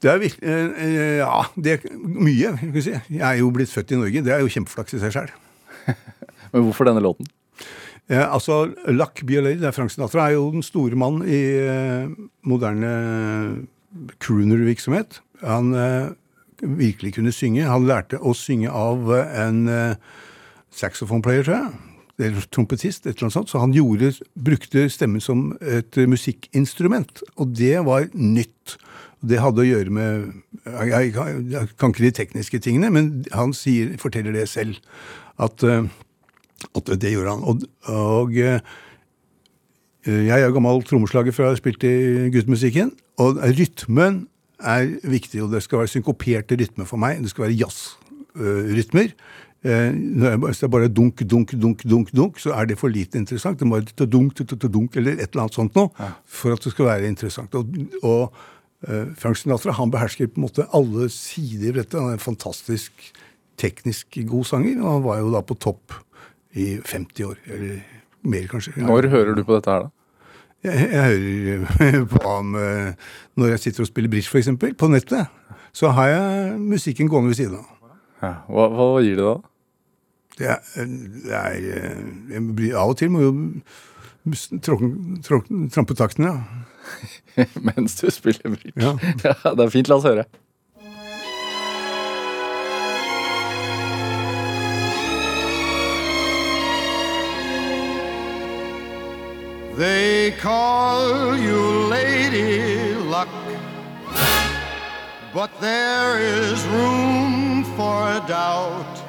[0.00, 2.54] Det er virkelig eh, Ja, det er mye.
[2.60, 2.94] kan si.
[2.94, 4.22] Jeg er jo blitt født i Norge.
[4.24, 5.34] Det er jo kjempeflaks i seg sjøl.
[6.52, 7.28] Men hvorfor denne låten?
[8.08, 12.06] Eh, altså, Lac Be det er Frank Sinatra, er jo den store mannen i eh,
[12.46, 13.66] moderne
[14.22, 15.20] crooner-virksomhet.
[15.42, 16.12] Han eh,
[16.62, 17.66] virkelig kunne synge.
[17.66, 19.98] Han lærte å synge av eh, en eh,
[20.76, 21.74] saxophone-player, tror jeg.
[22.18, 27.22] eller trompetist, et eller annet sånt, så han gjorde, brukte stemmen som et musikkinstrument.
[27.36, 28.78] Og det var nytt.
[29.26, 30.26] Det hadde å gjøre med
[30.66, 34.78] Jeg, jeg, jeg kan ikke de tekniske tingene, men han sier, forteller det selv.
[35.38, 35.84] At, eh,
[36.76, 37.44] at det gjorde han.
[37.46, 38.60] Og, og eh,
[40.06, 41.94] jeg er gammel trommeslager fra jeg har spilt i
[42.34, 42.92] guttmusikken.
[43.22, 44.26] Og rytmen
[44.60, 47.20] er viktig, og det skal være synkoperte rytmer for meg.
[47.22, 49.12] Det skal være jazzrytmer.
[49.66, 53.58] Hvis det er bare dunk, dunk, dunk, dunk, dunk, så er det for lite interessant.
[53.58, 56.90] Det må være dunk, dunk, eller et eller annet sånt noe for at det skal
[56.92, 57.54] være interessant.
[57.54, 58.36] Og, og
[58.86, 61.98] uh, Frank Sinatra han behersker på en måte alle sider ved dette.
[61.98, 63.10] Han er en fantastisk
[63.58, 65.96] teknisk god sanger, og han var jo da på topp
[66.56, 67.38] i 50 år.
[67.46, 67.78] Eller
[68.26, 68.74] mer, kanskje.
[68.82, 69.92] Når hører du på dette her, da?
[70.64, 72.54] Jeg, jeg hører på ham
[73.36, 74.48] når jeg sitter og spiller bridge, f.eks.
[74.78, 75.26] På nettet.
[75.76, 77.92] Så har jeg musikken gående ved siden av.
[78.22, 78.32] Ja.
[78.48, 79.36] Hva, hva, gir det da?
[80.36, 80.88] Det er,
[81.24, 81.52] det er
[82.32, 83.32] jeg blir, Av og til må jo
[84.64, 87.44] trampe takten, ja.
[87.68, 88.74] Mens du spiller bridge?
[88.80, 88.96] Ja.
[89.24, 89.52] ja.
[89.52, 89.88] Det er fint.
[89.92, 90.26] La oss høre.
[99.76, 101.60] They call you
[101.90, 103.28] Lady Luck,
[105.34, 109.02] but there is room for doubt.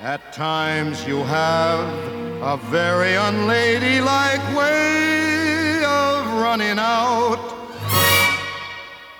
[0.00, 1.86] At times you have
[2.42, 7.54] a very unladylike way of running out.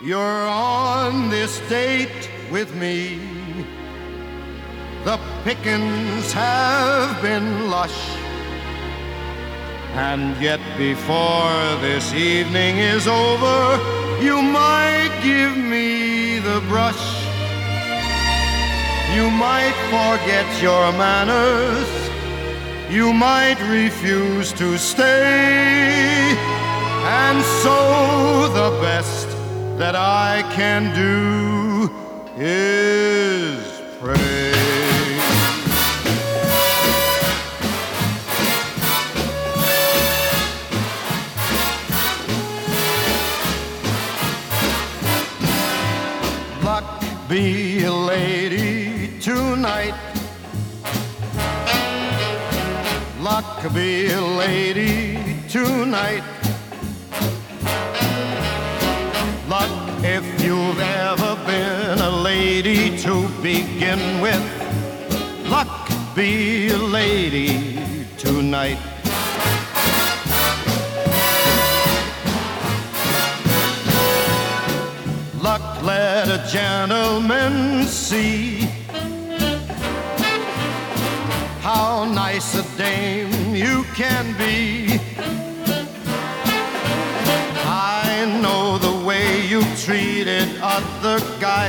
[0.00, 3.20] You're on this date with me.
[5.04, 8.27] The pickings have been lush.
[9.98, 13.58] And yet, before this evening is over,
[14.22, 17.06] you might give me the brush.
[19.16, 21.90] You might forget your manners.
[22.88, 26.36] You might refuse to stay.
[27.24, 29.26] And so, the best
[29.78, 31.90] that I can do
[32.36, 34.57] is pray.
[53.60, 55.18] Luck be a lady
[55.48, 56.22] tonight.
[59.48, 59.68] Luck
[60.04, 64.44] if you've ever been a lady to begin with.
[65.48, 68.78] Luck be a lady tonight.
[75.40, 78.47] luck let a gentleman see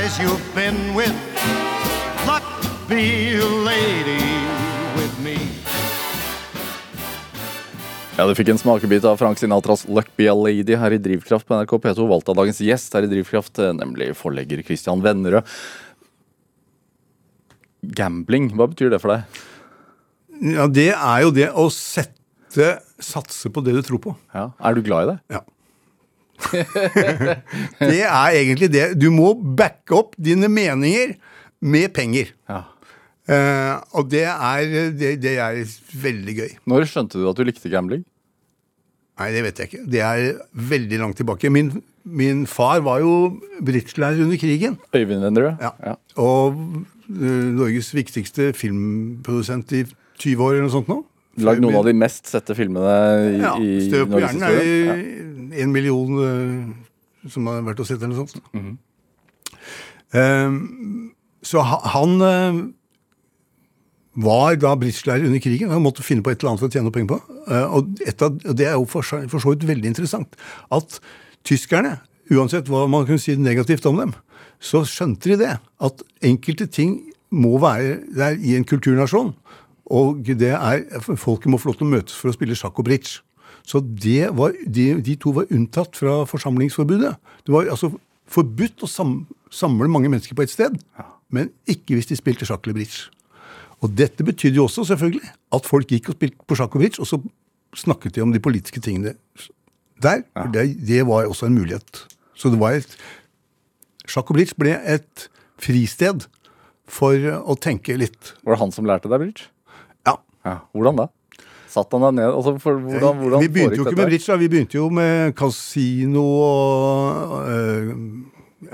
[0.00, 1.12] guys you've been with.
[2.26, 2.44] Luck
[2.88, 4.24] be a lady
[4.96, 5.36] with me.
[8.16, 11.46] Ja, Du fikk en smakebit av Frank Sinatras 'Luck Be A Lady' her i Drivkraft
[11.46, 12.08] på NRK P2.
[12.08, 15.44] Valgt av dagens gjest her i Drivkraft, nemlig forlegger Christian Vennerød.
[17.82, 19.22] Gambling, hva betyr det for deg?
[20.56, 24.16] Ja, Det er jo det å sette Satse på det du tror på.
[24.34, 24.50] Ja.
[24.60, 25.20] Er du glad i det?
[25.36, 25.40] Ja.
[27.92, 28.84] det er egentlig det.
[29.00, 31.16] Du må backe opp dine meninger
[31.60, 32.32] med penger.
[32.50, 32.64] Ja.
[33.30, 35.60] Uh, og det er, det, det er
[36.02, 36.54] veldig gøy.
[36.70, 38.02] Når skjønte du at du likte gambling?
[39.20, 39.84] Nei, det vet jeg ikke.
[39.92, 40.40] Det er
[40.72, 41.50] veldig langt tilbake.
[41.52, 41.74] Min,
[42.08, 44.78] min far var jo bridgelærer under krigen.
[44.96, 45.60] Øyvind Vennerød?
[45.60, 45.74] Ja.
[45.84, 45.94] ja.
[46.18, 49.84] Og uh, Norges viktigste filmprodusent i
[50.20, 51.02] 20 år eller noe sånt nå.
[51.40, 52.94] Lagd noen av de mest sette filmene
[53.30, 54.96] i, ja, i hjernen er ja.
[55.52, 58.42] En million uh, som har vært og sett eller noe sånt.
[58.52, 58.76] Mm -hmm.
[61.42, 62.64] så han uh,
[64.14, 65.70] var da bridgelærer under krigen.
[65.70, 67.20] Han måtte finne på et eller annet for å tjene penger på.
[67.46, 67.88] Uh, og,
[68.22, 70.36] av, og, det er jo for, for så vidt veldig interessant.
[70.70, 71.00] At
[71.44, 74.12] tyskerne, uansett hva man kunne si negativt om dem,
[74.60, 75.54] så skjønte de det.
[75.80, 79.34] At enkelte ting må være der i en kulturnasjon.
[79.90, 80.84] Og det er,
[81.18, 83.22] folket må få lov til å møtes for å spille sjakk og bridge.
[83.70, 83.78] Så
[84.34, 87.12] var, de, de, to var unntatt fra forsamlingsforbudet.
[87.46, 87.92] Det var altså
[88.30, 89.14] forbudt å sam,
[89.54, 90.74] samle mange mennesker på et sted,
[91.30, 93.06] men ikke hvis de spilte sjakk eller bridge.
[93.80, 97.00] Og dette betydde jo også selvfølgelig at folk gikk og spilte på sjakk og bridge,
[97.00, 97.20] og så
[97.78, 99.14] snakket de om de politiske tingene
[100.02, 100.24] der.
[100.34, 100.48] Ja.
[100.52, 102.04] Det, det, var også en mulighet.
[102.34, 102.98] Så det var et
[104.10, 105.28] Sjakk og bridge ble et
[105.62, 106.24] fristed
[106.90, 108.32] for å tenke litt.
[108.42, 109.44] Var det han som lærte deg bridge?
[110.08, 110.16] Ja.
[110.42, 110.54] Ja.
[110.74, 111.06] Hvordan da?
[111.70, 112.28] Satt han deg ned?
[112.32, 114.38] Altså, for, hvordan, hvordan vi begynte jo ikke med bridge, da.
[114.40, 117.92] Vi begynte jo med kasino og øh,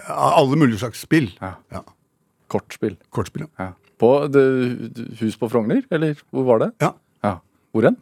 [0.09, 1.29] alle mulige slags spill.
[1.43, 1.57] Ja.
[1.73, 1.83] Ja.
[2.53, 2.97] Kortspill.
[3.11, 3.49] Kortspill.
[3.61, 3.75] ja.
[3.97, 4.43] På det,
[5.21, 6.71] hus på Frogner, eller hvor var det?
[6.85, 6.91] Ja.
[7.25, 7.37] Ja.
[7.73, 7.97] Hvor hen?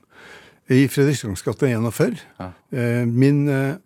[0.71, 2.19] I Fredrikssunds gate 41.
[2.41, 2.49] Ja.
[2.73, 3.77] Eh, min eh,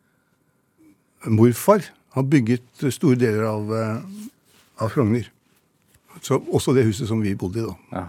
[1.27, 1.85] morfar
[2.17, 3.99] har bygget store deler av, eh,
[4.81, 5.29] av Frogner.
[6.23, 7.75] Så også det huset som vi bodde i, da.
[7.93, 8.05] Ja.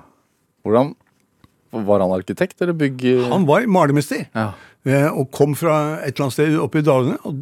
[0.63, 0.95] Hvordan
[1.71, 3.03] Var han arkitekt eller bygg...
[3.29, 4.23] Han var malermester.
[4.33, 4.47] Ja.
[4.87, 7.35] Eh, Og kom fra et eller annet sted oppe i dalene og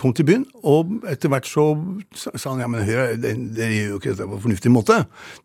[0.00, 0.46] kom til byen.
[0.66, 1.66] Og etter hvert så
[2.16, 4.96] sa han ja, men hør, dere gjør jo ikke dette på en fornuftig måte.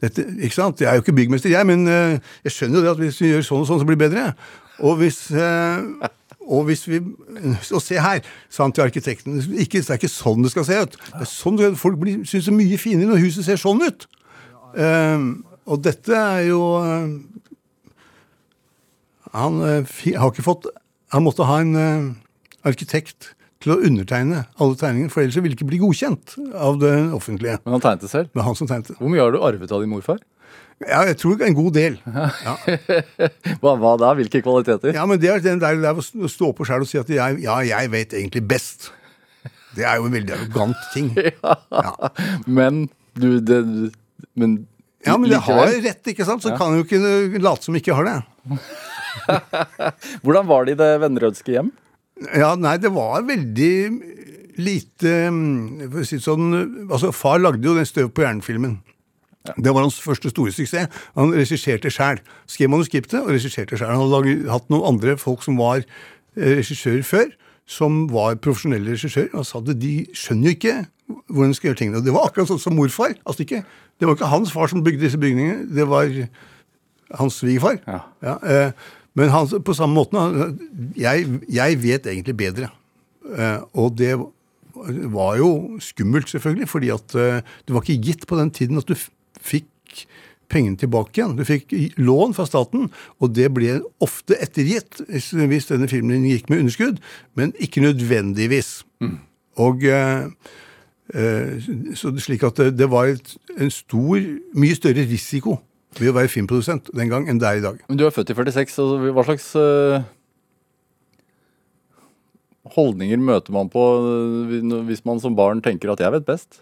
[0.01, 0.81] Dette, ikke sant?
[0.81, 2.17] Jeg er jo ikke byggmester, jeg, men eh,
[2.47, 4.25] jeg skjønner jo det at hvis vi gjør sånn og sånn, så blir det bedre.
[4.89, 6.09] Og hvis, eh,
[6.45, 6.97] og hvis vi
[7.73, 8.19] Og se her,
[8.49, 9.37] sa han til arkitekten.
[9.59, 10.97] Ikke, det er ikke sånn det skal se ut.
[10.97, 14.07] Det er sånn Folk blir- syns det er mye finere når huset ser sånn ut.
[14.77, 15.29] Eh,
[15.65, 16.59] og dette er jo
[19.35, 20.69] han eh, har ikke fått
[21.13, 22.05] Han måtte ha en eh,
[22.67, 23.33] arkitekt
[23.63, 27.57] til å undertegne alle tegningene, for ellers ville det ikke bli godkjent av det offentlige.
[27.65, 28.29] Men han tegnet selv.
[28.29, 28.91] Det var han som tegnet.
[28.99, 30.19] Hvor mye har du arvet av din morfar?
[30.83, 31.95] Ja, jeg tror en god del.
[33.63, 34.11] Hva, hva da?
[34.19, 34.91] Hvilke kvaliteter?
[34.93, 37.39] Ja, men det er den der, der å stå på sjøl og si at jeg,
[37.45, 38.89] ja, jeg vet egentlig best.
[39.75, 41.09] Det er jo en veldig arrogant ting.
[42.59, 43.59] Men du, det
[44.35, 44.65] Men
[45.05, 46.43] Ja, men det har rett, ikke sant?
[46.43, 48.19] Så kan jeg jo ikke late som ikke har det.
[50.23, 51.71] Hvordan var det i det Vennerødske hjem?
[52.31, 53.75] Ja, nei, det var veldig
[54.63, 56.45] lite mm, For å si sånn
[56.87, 58.77] Altså, far lagde jo den Støv på hjernen-filmen.
[59.61, 60.87] Det var hans første store suksess.
[61.13, 62.21] Han regisserte sjæl.
[62.49, 63.91] Skrev manuskriptet og regisserte sjæl.
[63.93, 67.29] Han hadde hatt noen andre folk som var eh, regissører før,
[67.69, 69.29] som var profesjonelle regissører.
[69.37, 70.75] Og sa at de skjønner jo ikke
[71.29, 72.01] hvordan de skal gjøre tingene.
[72.01, 73.13] Og det var akkurat sånn som morfar.
[73.25, 73.61] Altså ikke,
[73.99, 76.09] det var ikke hans far som bygde disse bygningene, det var
[77.19, 77.77] hans svigerfar.
[77.85, 78.37] Ja.
[78.41, 78.71] eh,
[79.15, 80.21] men han, på samme måte
[80.99, 82.71] jeg, jeg vet egentlig bedre.
[83.31, 84.13] Eh, og det
[85.15, 88.89] var jo skummelt, selvfølgelig, fordi at eh, det var ikke gitt på den tiden at
[88.89, 88.95] du
[89.39, 90.05] fikk
[90.51, 91.37] pengene tilbake igjen.
[91.39, 92.89] Du fikk lån fra staten,
[93.23, 96.99] og det ble ofte ettergitt hvis, denne filmen gikk med underskudd,
[97.39, 98.81] men ikke nødvendigvis.
[99.63, 100.27] Og eh,
[101.95, 104.19] så slik at det, det var en stor,
[104.59, 105.59] mye større risiko
[105.99, 107.79] ved å være filmprodusent den gang enn det er i dag.
[107.87, 110.03] Men Du er født i 46, altså hva slags uh,
[112.75, 116.61] holdninger møter man på uh, hvis man som barn tenker at 'jeg vet best'?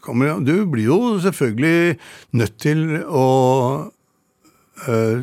[0.00, 1.98] kommer, du blir jo selvfølgelig
[2.32, 3.24] nødt til å
[4.88, 5.20] uh,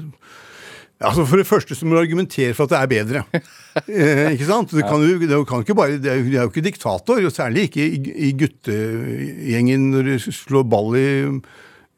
[1.02, 3.24] altså For det første så må du argumentere for at det er bedre.
[3.88, 4.72] eh, ikke sant?
[4.74, 7.22] Du kan, jo, du kan ikke bare, det er, jo- det er jo ikke diktator,
[7.22, 8.00] og særlig ikke i,
[8.30, 11.08] i guttegjengen når du slår ball i,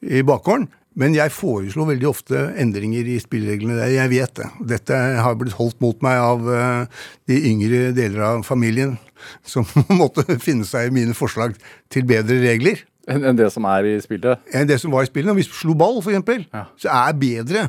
[0.02, 0.68] i bakgården.
[1.00, 3.92] Men jeg foreslo veldig ofte endringer i spillereglene der.
[3.94, 4.48] Jeg vet det.
[4.68, 8.98] Dette har blitt holdt mot meg av eh, de yngre deler av familien,
[9.54, 9.68] som
[10.02, 11.56] måtte finne seg i mine forslag
[11.92, 14.38] til bedre regler Enn det som er i spillet?
[14.54, 15.32] enn det som var i spillet.
[15.32, 16.68] Når vi slo ball, eksempel, Ja.
[16.78, 17.64] så er bedre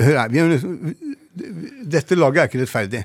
[0.00, 0.94] Hør her, vi liksom-
[1.92, 3.02] Dette laget er ikke rettferdig.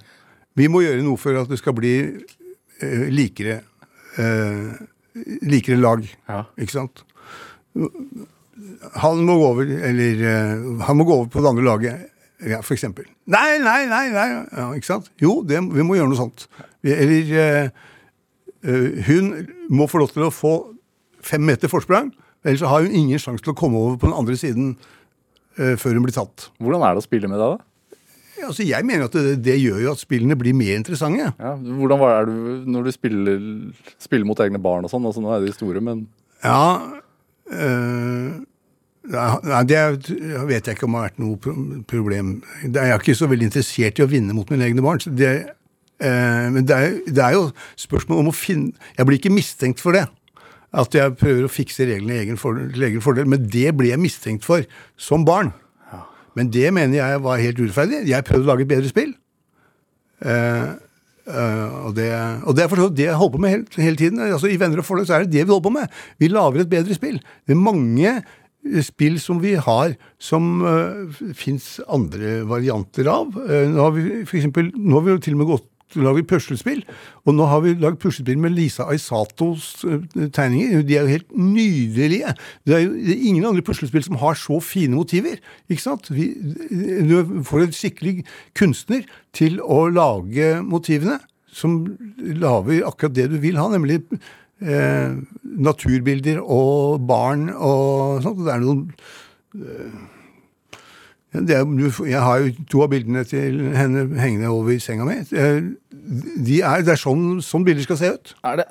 [0.55, 3.59] Vi må gjøre noe for at det skal bli uh, likere
[4.19, 4.79] uh,
[5.43, 6.07] likere lag.
[6.29, 6.43] Ja.
[6.59, 7.03] Ikke sant?
[9.01, 12.07] Han må gå over, eller eh, Han må gå over på det andre laget,
[12.45, 13.07] ja, for eksempel.
[13.25, 14.05] Nei, nei, nei!
[14.13, 14.27] nei.
[14.53, 15.09] Ja, ikke sant?
[15.21, 16.45] Jo, det, vi må gjøre noe sånt.
[16.85, 17.85] Eller eh,
[19.07, 19.31] Hun
[19.73, 20.53] må få lov til å få
[21.25, 22.11] fem meter forsprang,
[22.45, 24.75] ellers har hun ingen sjanse til å komme over på den andre siden
[25.57, 26.49] eh, før hun blir tatt.
[26.61, 27.67] Hvordan er det å spille med deg, da?
[28.45, 31.31] Altså, jeg mener at det, det gjør jo at spillene blir mer interessante.
[31.41, 32.35] Ja, hvordan er du
[32.69, 33.47] når du spiller,
[34.01, 35.07] spiller mot egne barn og sånn?
[35.09, 36.05] Altså, nå er de store, men
[36.45, 36.61] Ja
[37.49, 38.37] øh,
[39.07, 39.79] Nei, det
[40.49, 42.33] vet jeg ikke om det har vært noe problem.
[42.65, 44.99] Jeg er ikke så veldig interessert i å vinne mot mine egne barn.
[45.07, 45.33] Det,
[46.03, 47.45] eh, men det er, det er jo
[47.79, 50.07] spørsmål om å finne Jeg blir ikke mistenkt for det.
[50.75, 53.29] At jeg prøver å fikse reglene egen til egen fordel.
[53.31, 54.67] Men det ble jeg mistenkt for
[54.99, 55.53] som barn.
[56.37, 58.03] Men det mener jeg var helt urettferdig.
[58.05, 59.13] Jeg prøvde å lage et bedre spill.
[60.21, 60.67] Eh,
[61.31, 62.09] eh, og, det,
[62.43, 64.21] og det er for det jeg holder på med hele, hele tiden.
[64.27, 65.95] Altså, I Venner og forhold så er det det vi holder på med.
[66.21, 67.17] Vi lager et bedre spill.
[67.47, 68.13] Det er mange
[68.85, 73.33] spill som vi har som uh, fins andre varianter av.
[73.37, 76.25] Uh, nå har vi for eksempel, nå har vi jo til og med gått lager
[76.27, 76.81] puslespill,
[77.25, 80.01] og nå har vi lagd puslespill med Lisa Aisatos eh,
[80.35, 80.81] tegninger.
[80.83, 82.33] De er jo helt nydelige.
[82.67, 85.39] Det er jo det er ingen andre puslespill som har så fine motiver.
[85.69, 86.11] Ikke sant?
[86.11, 86.33] Vi,
[87.07, 88.17] du får en skikkelig
[88.57, 89.07] kunstner
[89.37, 91.79] til å lage motivene, som
[92.19, 94.03] lager akkurat det du vil ha, nemlig
[94.61, 95.15] eh,
[95.67, 98.43] naturbilder og barn og sånt.
[98.45, 98.83] Det er noen
[99.57, 99.97] eh,
[101.37, 101.65] Det er,
[102.07, 105.19] jeg har jo to av bildene til henne hengende over i senga mi.
[105.31, 105.61] Eh,
[106.47, 108.35] De er, det er sånn, sånn bilder skal se ut.
[108.47, 108.67] Er det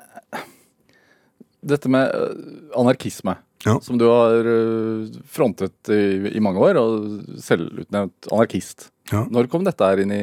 [1.67, 2.33] Dette med øh,
[2.79, 3.33] anarkisme,
[3.65, 3.79] Ja.
[3.83, 8.89] som du har øh, frontet i, i mange år, og selvutnevnt anarkist.
[9.11, 9.25] Ja.
[9.29, 10.21] Når kom dette her inn i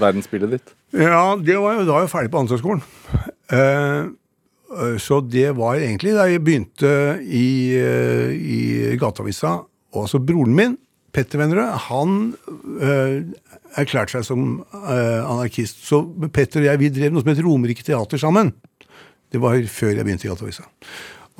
[0.00, 0.72] verdensbildet ditt?
[0.92, 2.74] Ja, det var jo da jeg var ferdig på.
[3.48, 4.10] Eh, eh,
[5.02, 6.92] så det var egentlig da jeg begynte
[7.22, 9.60] i, eh, i Gateavisa.
[9.92, 10.76] Og altså broren min,
[11.12, 12.12] Petter Vennerød, han
[12.80, 13.24] øh,
[13.76, 15.82] erklærte seg som øh, anarkist.
[15.84, 16.00] Så
[16.32, 18.54] Petter og jeg vi drev noe som het Romerike Teater sammen.
[19.32, 20.64] Det var før jeg begynte i Gateavisa.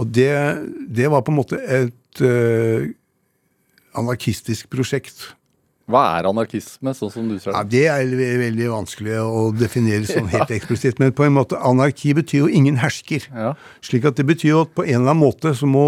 [0.00, 0.32] Og det,
[0.92, 2.90] det var på en måte et øh,
[3.96, 5.32] anarkistisk prosjekt.
[5.92, 7.84] Hva er anarkisme, sånn som du ser Ja, det?
[8.16, 10.98] Det er veldig vanskelig å definere sånn helt eksplisitt.
[11.02, 13.28] Men på en måte, anarki betyr jo ingen hersker.
[13.30, 13.52] Ja.
[13.84, 15.84] Slik at det betyr jo at på en eller annen måte så må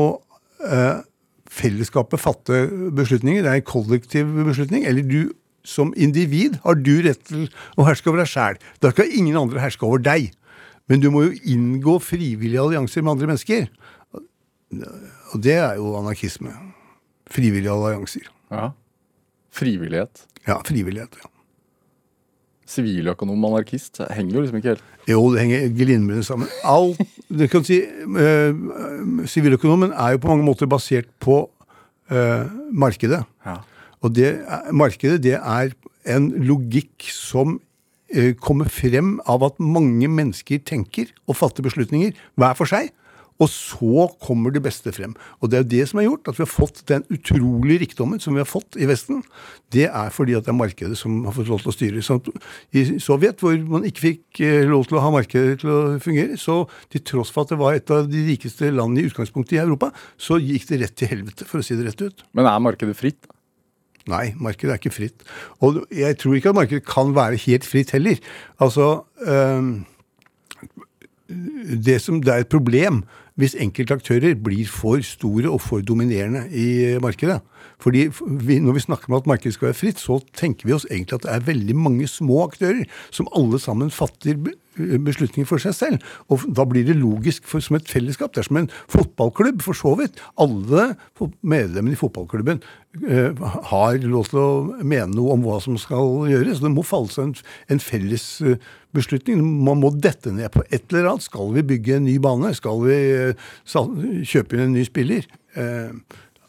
[0.68, 1.00] eh,
[1.54, 3.44] fellesskapet fatte beslutninger.
[3.46, 4.84] Det er en kollektiv beslutning.
[4.88, 5.32] Eller du
[5.64, 7.46] som individ har du rett til
[7.80, 8.60] å herske over deg sjæl.
[8.84, 10.30] Da skal ingen andre herske over deg.
[10.92, 13.68] Men du må jo inngå frivillige allianser med andre mennesker.
[15.32, 16.52] Og det er jo anarkisme.
[17.32, 18.28] Frivillige allianser.
[18.52, 18.72] ja.
[19.54, 20.26] Frivillighet.
[20.48, 21.16] Ja, frivillighet.
[21.22, 21.30] ja.
[22.64, 26.48] Siviløkonom anarkist henger jo liksom ikke helt Jo, det henger glimrende sammen.
[26.64, 28.56] Alt, du kan si, eh,
[29.28, 31.42] Siviløkonomen er jo på mange måter basert på
[32.08, 33.20] eh, markedet.
[33.44, 33.58] Ja.
[34.00, 34.32] Og det,
[34.72, 35.74] markedet det er
[36.08, 37.58] en logikk som
[38.08, 42.92] eh, kommer frem av at mange mennesker tenker og fatter beslutninger hver for seg.
[43.42, 45.16] Og så kommer det beste frem.
[45.42, 48.22] Og det er jo det som har gjort at vi har fått den utrolige rikdommen
[48.22, 49.24] som vi har fått i Vesten.
[49.74, 52.04] Det er fordi at det er markedet som har fått lov til å styre.
[52.06, 52.20] Så
[52.78, 56.38] I Sovjet, hvor man ikke fikk eh, lov til å ha markedet til å fungere,
[56.38, 56.62] så
[56.94, 59.90] til tross for at det var et av de rikeste landene i utgangspunktet i Europa,
[60.14, 62.22] så gikk det rett til helvete, for å si det rett ut.
[62.38, 63.26] Men er markedet fritt?
[64.10, 65.26] Nei, markedet er ikke fritt.
[65.64, 68.20] Og jeg tror ikke at markedet kan være helt fritt heller.
[68.62, 68.88] Altså
[69.26, 69.70] øh,
[71.28, 73.02] det, som, det er et problem
[73.36, 77.40] hvis enkelte aktører blir for store og for dominerende i markedet.
[77.84, 80.88] Fordi vi, Når vi snakker om at markedet skal være fritt, så tenker vi oss
[80.88, 85.62] egentlig at det er veldig mange små aktører som alle sammen fatter be- beslutninger for
[85.62, 86.06] seg selv.
[86.32, 88.32] Og da blir det logisk for, som et fellesskap.
[88.34, 90.18] Det er som en fotballklubb, for så vidt.
[90.40, 90.94] Alle
[91.42, 92.62] medlemmene i fotballklubben
[93.04, 94.48] uh, har lov til å
[94.82, 96.62] mene noe om hva som skal gjøres.
[96.64, 97.36] Det må falle seg en,
[97.76, 98.56] en felles uh,
[98.96, 99.44] beslutning.
[99.66, 101.28] Man må dette ned på et eller annet.
[101.28, 102.54] Skal vi bygge en ny bane?
[102.58, 103.48] Skal vi uh,
[104.26, 105.28] kjøpe inn en ny spiller?
[105.54, 105.90] Eh,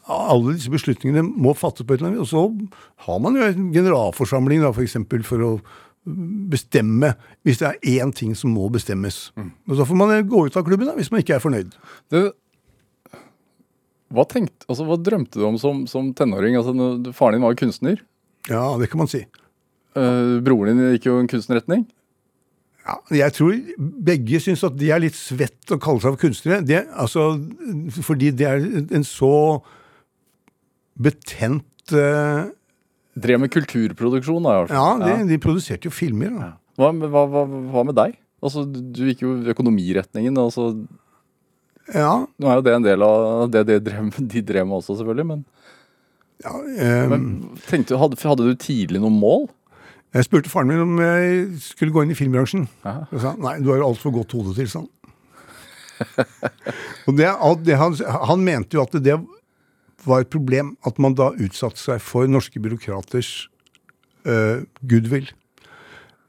[0.06, 2.34] alle disse beslutningene må fattes på et eller annet vis.
[2.34, 5.51] Og så har man jo en generalforsamling da, for, eksempel, for å
[6.06, 9.32] bestemme hvis det er én ting som må bestemmes.
[9.66, 11.74] Og Så får man gå ut av klubben da, hvis man ikke er fornøyd.
[12.14, 12.28] Det,
[14.14, 16.58] hva, tenkte, altså, hva drømte du om som, som tenåring?
[16.60, 16.76] Altså,
[17.18, 18.03] faren din var jo kunstner.
[18.51, 19.24] Ja, det kan man si.
[19.97, 21.88] Eh, broren din gikk jo en kunstnerretning.
[22.86, 23.56] Ja, jeg tror
[24.06, 26.62] begge syns at de er litt svett å kalle seg for kunstnere.
[26.62, 27.32] Det, altså,
[28.06, 29.32] fordi det er en så
[31.00, 32.46] betent uh,
[33.16, 34.52] Drev med kulturproduksjon, da.
[34.52, 35.04] i hvert Ja, fall.
[35.24, 36.34] de, de produserte jo filmer.
[36.36, 36.50] Da.
[36.76, 38.18] Hva, hva, hva, hva med deg?
[38.43, 40.36] Altså, du gikk jo økonomiretningen.
[40.41, 40.74] Altså,
[41.93, 44.98] Ja, nå er jo det en del av det de drev, de drev med også,
[45.00, 45.28] selvfølgelig.
[45.32, 45.46] Men,
[46.43, 47.24] ja um, men
[47.70, 49.48] tenkte, hadde, hadde du tidlig noen mål?
[50.16, 52.68] Jeg spurte faren min om jeg skulle gå inn i filmbransjen.
[52.84, 52.98] Ja.
[53.12, 54.89] Og sa nei, du har jo altfor godt hode til sånn.
[57.08, 57.32] og det,
[57.64, 59.16] det han, han mente jo at det
[60.08, 63.32] var et problem at man da utsatte seg for norske byråkraters
[64.28, 65.28] uh, goodwill.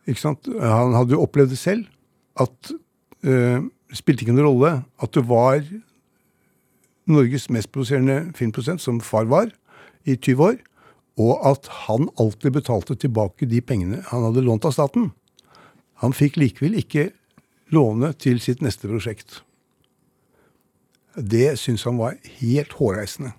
[0.07, 0.47] Ikke sant?
[0.47, 1.87] Han hadde jo opplevd det selv,
[2.39, 2.73] at
[3.27, 3.65] uh,
[3.97, 4.73] spilte ikke noen rolle
[5.03, 5.63] at det var
[7.07, 9.53] Norges mest produserende filmprodusent, som far var,
[10.07, 10.57] i 20 år,
[11.23, 15.13] og at han alltid betalte tilbake de pengene han hadde lånt av staten.
[16.03, 17.09] Han fikk likevel ikke
[17.75, 19.41] låne til sitt neste prosjekt.
[21.17, 23.33] Det syntes han var helt hårreisende.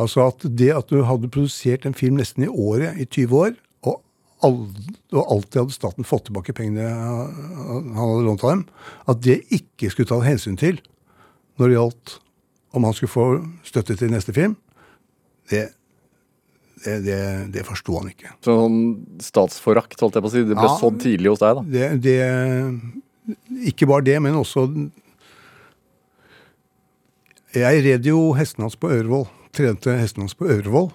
[0.00, 3.52] Altså at det at du hadde produsert en film nesten i året i 20 år,
[3.88, 3.98] og,
[4.44, 8.64] aldri, og alltid hadde staten fått tilbake pengene han hadde lånt av dem,
[9.12, 10.80] at det ikke skulle ta hensyn til
[11.60, 12.14] når det gjaldt
[12.72, 13.26] om han skulle få
[13.68, 14.54] støtte til neste film,
[15.52, 15.66] det,
[16.84, 17.18] det, det,
[17.52, 18.32] det forsto han ikke.
[18.46, 18.78] Sånn
[19.20, 20.44] statsforakt, holdt jeg på å si.
[20.48, 20.78] Det ble Ja.
[20.80, 21.62] sådd tidlig hos deg, da.
[21.68, 24.64] Det, det Ikke bare det, men også
[27.52, 29.26] Jeg red jo hesten hans på Ørevoll.
[29.52, 30.88] Trente hesten hans på Ørevoll.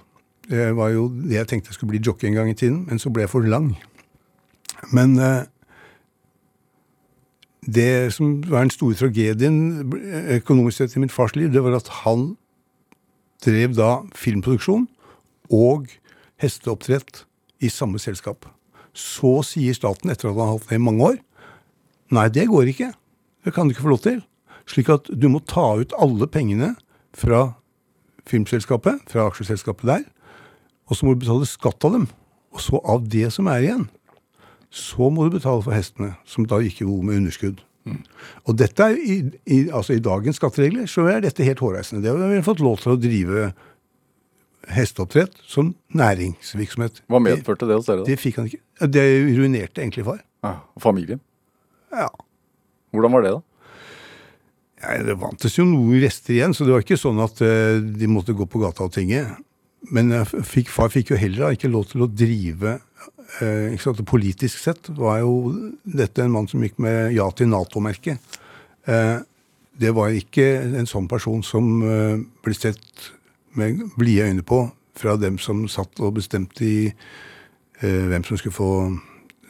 [0.50, 3.12] Det var jo det jeg tenkte skulle bli jockey en gang i tiden, men så
[3.14, 3.76] ble jeg for lang.
[4.96, 5.44] Men eh,
[7.62, 9.58] det som var den store tragedien
[10.00, 12.32] eh, økonomisk sett i mitt fars liv, det var at han
[13.46, 14.88] drev da filmproduksjon
[15.54, 15.92] og
[16.42, 17.26] hesteoppdrett
[17.62, 18.48] i samme selskap.
[18.98, 21.22] Så sier staten, etter at han har hatt det i mange år,
[22.18, 22.90] nei, det går ikke.
[23.46, 24.24] Det kan du ikke få lov til.
[24.68, 26.74] Slik at du må ta ut alle pengene
[27.16, 27.54] fra
[28.28, 30.08] filmselskapet, fra aksjeselskapet der,
[30.88, 32.10] og så må du betale skatt av dem.
[32.56, 33.88] Og så av det som er igjen,
[34.74, 37.64] så må du betale for hestene, som da gikk jo med underskudd.
[38.48, 42.04] Og dette er i, i, altså i dagens skatteregler så er dette helt hårreisende.
[42.04, 43.48] Det har vi fått lov til å drive
[44.76, 47.04] hesteoppdrett som næringsvirksomhet.
[47.08, 48.04] Hva medførte det hos dere?
[48.04, 48.10] da?
[48.10, 48.60] Det fikk han ikke.
[48.92, 49.06] Det
[49.38, 50.20] ruinerte egentlig far.
[50.44, 51.22] Ja, og familien?
[51.96, 52.10] Ja.
[52.92, 53.47] Hvordan var det, da?
[54.82, 58.10] Ja, det vantes jo noen rester igjen, så det var ikke sånn at eh, de
[58.12, 59.24] måtte gå på gata og tinge.
[59.94, 62.80] Men eh, fikk, far fikk jo heller ikke lov til å drive
[63.28, 64.00] ikke sant?
[64.08, 65.52] Politisk sett var jo
[65.84, 68.38] dette en mann som gikk med ja til Nato-merket.
[68.88, 70.46] Det var ikke
[70.80, 73.10] en sånn person som ble sett
[73.60, 74.62] med blide øyne på
[74.98, 76.80] fra dem som satt og bestemte i
[77.84, 78.72] hvem som skulle få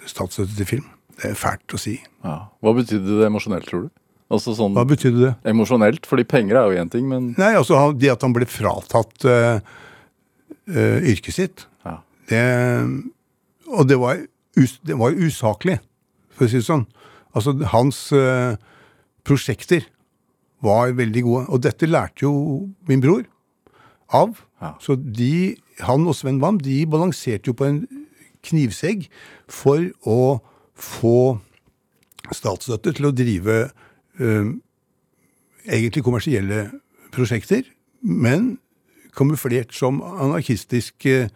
[0.10, 0.90] statsstøtte til film.
[1.22, 2.00] Det er fælt å si.
[2.26, 2.40] Ja.
[2.58, 3.94] Hva betydde det emosjonelt, tror du?
[4.28, 5.34] Altså sånn Hva betydde det?
[5.48, 9.24] emosjonelt, fordi penger er jo én ting, men Nei, altså det at han ble fratatt
[9.24, 9.60] uh,
[10.68, 12.02] uh, yrket sitt, Ja.
[12.28, 12.42] det
[13.68, 14.20] Og det var,
[14.58, 15.80] us, det var usaklig,
[16.36, 16.86] for å si det sånn.
[17.36, 18.56] Altså, hans uh,
[19.28, 19.88] prosjekter
[20.64, 21.46] var veldig gode.
[21.52, 22.32] Og dette lærte jo
[22.88, 23.26] min bror
[24.16, 24.40] av.
[24.62, 24.74] Ja.
[24.82, 27.82] Så de, han og Sven Wam de balanserte jo på en
[28.48, 29.10] knivsegg
[29.52, 30.40] for å
[30.78, 31.40] få
[32.32, 33.60] statsstøtte til å drive
[34.20, 36.68] egentlig kommersielle
[37.14, 37.64] prosjekter,
[38.02, 38.58] men
[39.18, 41.30] kamuflert som anarkistiske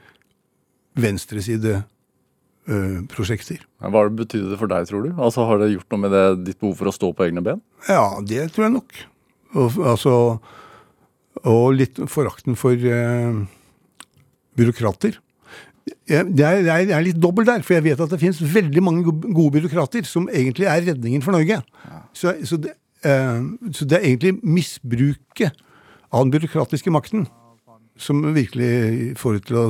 [0.99, 3.63] venstresideprosjekter.
[3.79, 5.11] hva betydde det for deg, tror du?
[5.17, 7.59] Altså Har det gjort noe med det, ditt behov for å stå på egne ben?
[7.87, 8.91] Ja, det tror jeg nok.
[9.55, 10.13] Og, altså,
[11.43, 13.33] og litt forakten for eh,
[14.59, 15.13] byråkrater.
[16.11, 19.03] Jeg, det jeg er litt dobbelt der, for jeg vet at det finnes veldig mange
[19.07, 21.57] gode byråkrater som egentlig er redningen for Norge.
[22.13, 22.75] Så, så, det,
[23.07, 23.39] eh,
[23.73, 25.57] så det er egentlig misbruket
[26.11, 27.25] av den byråkratiske makten
[28.01, 29.65] som virkelig får det til å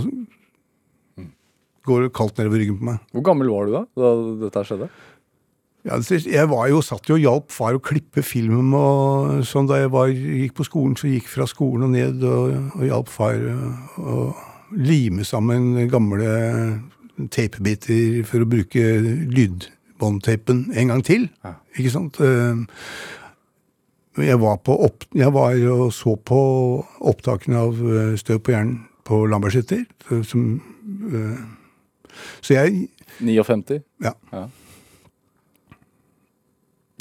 [1.88, 3.00] gå kaldt nedover ryggen på meg.
[3.16, 4.12] Hvor gammel var du da da
[4.46, 4.92] dette skjedde?
[5.82, 9.80] Ja, jeg var jo, satt jo og hjalp far å klippe film og sånn da
[9.82, 10.94] jeg var, gikk på skolen.
[11.00, 13.40] Så gikk fra skolen og ned og, og hjalp far
[13.98, 14.18] å
[14.76, 16.82] lime sammen gamle
[17.32, 18.84] tapebiter for å bruke
[19.32, 21.30] lydbåndtapen en gang til.
[21.46, 21.54] Ja.
[21.78, 22.20] Ikke sant?
[22.22, 22.66] Eh,
[24.20, 26.40] Jeg var, på opp, jeg var og så på
[27.00, 29.86] opptakene av eh, Støv på hjernen på Lambertseter.
[30.10, 30.62] så- som,
[31.14, 31.38] eh,
[32.42, 32.90] Så jeg
[33.22, 33.82] 59?
[34.04, 34.12] ja.
[34.34, 34.48] Ja.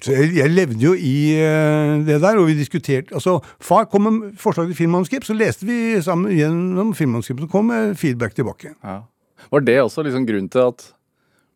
[0.01, 4.07] Så jeg, jeg levde jo i uh, det der, og vi diskuterte altså, Far kom
[4.09, 8.73] med forslag til filmmanuskript, så leste vi sammen gjennom filmmanuskriptet, og kom med feedback tilbake.
[8.81, 9.03] Ja.
[9.51, 10.91] Var det også liksom grunnen til at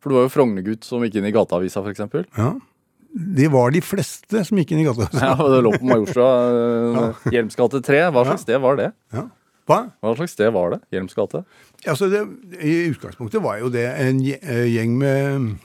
[0.01, 2.03] For du var jo Frogner-gutt som gikk inn i Gateavisa, f.eks.
[2.37, 2.51] Ja.
[3.15, 5.23] Det var de fleste som gikk inn i Gateavisa.
[5.23, 6.29] Ja, og det lå på Majorstua.
[7.01, 8.03] eh, Hjelms gate 3.
[8.13, 8.91] Hva slags sted var det?
[9.15, 9.25] Ja.
[9.65, 9.79] Hva?
[10.03, 10.83] Hva slags sted var det?
[10.93, 11.41] Hjelms gate?
[11.87, 12.21] Altså, det,
[12.59, 15.55] I utgangspunktet var jo det en eh, gjeng med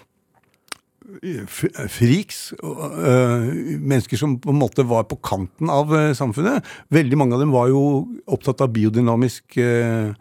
[1.89, 2.53] friks.
[2.53, 6.65] eh, mennesker som på en måte var på kanten av eh, samfunnet.
[6.91, 10.13] Veldig mange av dem var jo opptatt av biodynamisk eh,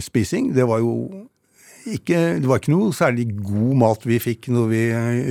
[0.00, 0.52] spising.
[0.54, 1.24] Det var jo
[1.88, 4.82] ikke, det var ikke noe særlig god mat vi fikk når vi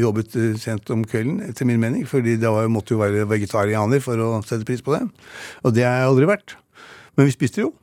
[0.01, 2.05] jobbet sent om kvelden, etter min mening.
[2.05, 5.05] fordi det var, måtte jo være vegetarianer for å sette pris på det.
[5.63, 6.57] Og det har jeg aldri vært.
[7.17, 7.73] Men vi spiste jo.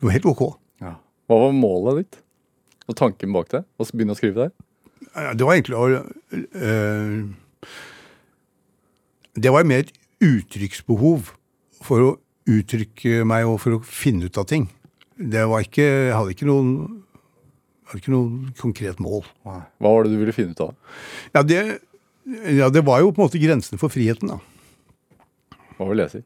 [0.00, 0.44] Det var helt ok.
[0.84, 0.96] Ja.
[1.28, 2.20] Hva var målet ditt?
[2.88, 3.64] Og tanken bak det?
[3.64, 4.52] Å begynne å skrive der?
[5.14, 5.78] Det var egentlig
[6.54, 7.28] øh,
[9.34, 9.92] Det var mer et
[10.24, 11.30] uttrykksbehov
[11.84, 12.10] for å
[12.50, 14.68] uttrykke meg og for å finne ut av ting.
[15.14, 17.04] Det var ikke Jeg hadde ikke noen
[17.84, 19.22] hadde ikke noe konkret mål.
[19.44, 20.72] Hva var det du ville finne ut av?
[21.36, 21.60] Ja det,
[22.56, 24.40] ja, det var jo på en måte grensen for friheten, da.
[25.76, 26.22] Hva vil jeg si?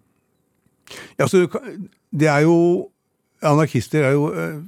[1.19, 1.45] Ja, så
[2.15, 2.89] det er jo
[3.45, 4.63] Anarkister er jo øh,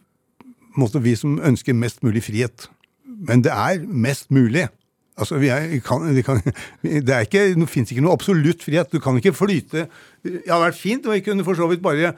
[0.71, 2.69] på en måte vi som ønsker mest mulig frihet.
[3.29, 4.69] Men det er mest mulig.
[5.21, 6.41] Altså, vi er, kan, vi kan,
[7.07, 8.93] det er ikke, det fins ikke noe absolutt frihet.
[8.93, 9.87] Du kan ikke flyte
[10.25, 12.15] Det hadde vært fint om jeg kunne for så vidt bare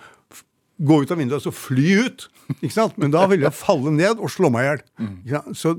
[0.82, 2.28] gå ut av vinduet og så fly ut.
[2.62, 2.94] ikke sant?
[3.00, 4.86] Men da ville jeg falle ned og slå meg i hjel.
[5.26, 5.42] Ikke?
[5.58, 5.74] Så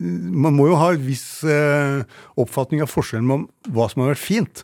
[0.00, 2.04] man må jo ha en viss eh,
[2.40, 4.62] oppfatning av forskjellen om hva som har vært fint,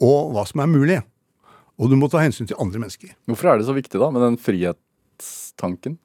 [0.00, 1.02] og hva som er mulig.
[1.76, 3.12] Og du må ta hensyn til andre mennesker.
[3.28, 5.98] Hvorfor er det så viktig da med den frihetstanken?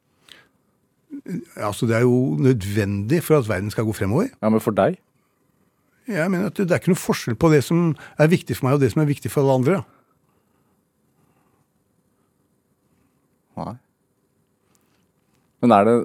[1.58, 4.30] Altså, Det er jo nødvendig for at verden skal gå fremover.
[4.42, 5.00] Ja, men for deg?
[6.08, 8.78] Jeg mener at Det er ikke noe forskjell på det som er viktig for meg,
[8.78, 9.82] og det som er viktig for alle andre.
[13.60, 13.76] Nei.
[15.62, 15.98] Men er det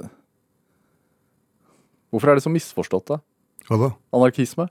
[2.11, 3.16] Hvorfor er det så misforstått, da?
[3.66, 3.88] Hva da?
[4.14, 4.68] Anarkisme?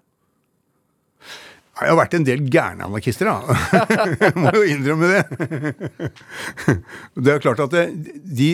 [1.73, 3.55] Jeg har vært en del gærne anarkister, da.
[4.21, 5.23] Jeg må jo innrømme det.
[7.25, 7.83] Det er klart at det,
[8.23, 8.49] de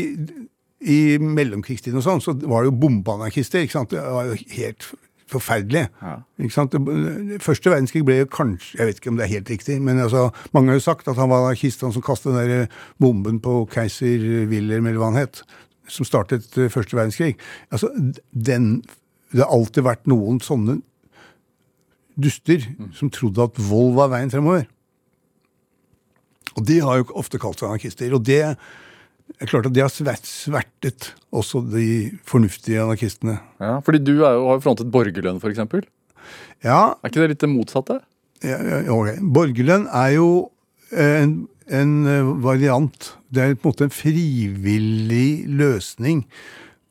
[0.80, 3.66] I mellomkrigstiden og sånn, så var det jo bombeanarkister.
[3.66, 3.92] ikke sant?
[3.92, 4.88] Det var jo helt
[5.30, 5.86] forferdelig.
[6.02, 6.16] Ja.
[6.42, 6.76] Ikke sant?
[7.44, 10.30] Første verdenskrig ble jo kanskje Jeg vet ikke om det er helt riktig, men altså,
[10.56, 13.62] mange har jo sagt at han var anarkist, han som kastet den der bomben på
[13.72, 15.44] keiser Wilhelm, eller hva han het,
[15.90, 17.36] som startet eh, første verdenskrig.
[17.72, 17.92] Altså,
[18.32, 18.82] den
[19.30, 20.80] Det har alltid vært noen sånne
[22.18, 22.64] duster
[22.98, 24.64] som trodde at vold var veien fremover.
[26.58, 28.10] Og de har jo ofte kalt seg anarkister.
[28.18, 28.58] Og det
[29.40, 33.38] er klart at det har svert- svertet også de fornuftige anarkistene.
[33.62, 35.60] Ja, fordi du er jo, har jo frontet borgerlønn, f.eks.
[35.60, 35.86] Er
[36.64, 38.00] Ja, ikke det litt det motsatte?
[38.44, 39.18] ja, ja, okay.
[39.22, 40.30] Borgerlønn er jo
[40.92, 43.12] en, en eh, variant.
[43.32, 46.24] Det er på en måte en frivillig løsning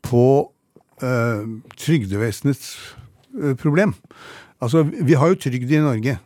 [0.05, 0.23] på
[1.03, 1.43] eh,
[1.77, 2.69] trygdevesenets
[3.41, 3.93] eh, problem.
[4.61, 6.17] Altså, vi har jo trygd i Norge.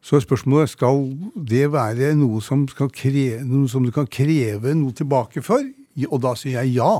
[0.00, 1.04] Så er spørsmålet skal
[1.36, 5.64] det være noe som, kreve, noe som du kan kreve noe tilbake for.
[6.08, 6.92] Og da sier jeg ja.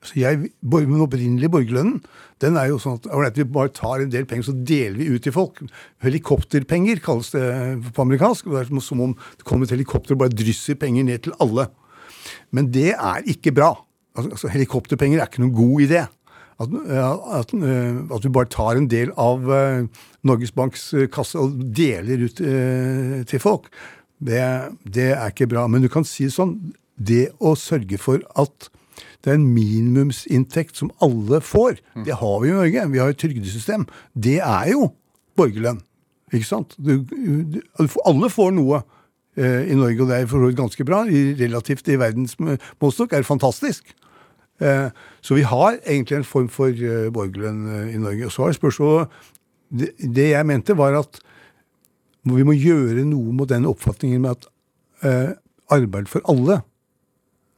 [0.00, 2.00] Altså jeg, den opprinnelige borgerlønnen
[2.42, 5.08] den er jo sånn at, right, vi bare tar en del penger så deler vi
[5.08, 5.62] ut til folk.
[6.04, 7.44] Helikopterpenger kalles det
[7.96, 8.50] på amerikansk.
[8.52, 11.68] Det er som om det kommer et helikopter og bare drysser penger ned til alle.
[12.52, 13.72] Men det er ikke bra.
[14.16, 16.04] Altså, altså, helikopterpenger er ikke noen god idé.
[16.62, 19.84] At, at, eh, at du bare tar en del av eh,
[20.24, 22.40] Norges Banks eh, kasse og deler ut
[23.28, 23.68] til folk,
[24.24, 24.40] det,
[24.88, 25.66] det er ikke bra.
[25.68, 26.56] Men du kan si det sånn,
[26.96, 28.70] det å sørge for at
[29.24, 32.86] det er en minimumsinntekt som alle får, det har vi i Norge.
[32.92, 33.84] Vi har et trygdesystem.
[34.14, 34.92] Det er jo
[35.36, 35.82] borgerlønn.
[36.32, 36.76] Ikke sant?
[36.78, 37.60] Du, du,
[38.06, 38.80] alle får noe
[39.36, 41.04] eh, i Norge, og det er for ganske bra.
[41.10, 43.92] I, relativt i verdens målestokk er det fantastisk.
[44.60, 44.90] Eh,
[45.22, 48.28] Så vi har egentlig en form for eh, borgerlønn eh, i Norge.
[48.28, 49.08] Og så er spørsmålet
[49.70, 51.20] det, det jeg mente, var at
[52.26, 54.48] vi må gjøre noe mot den oppfatningen med at
[55.70, 56.60] arbeid for alle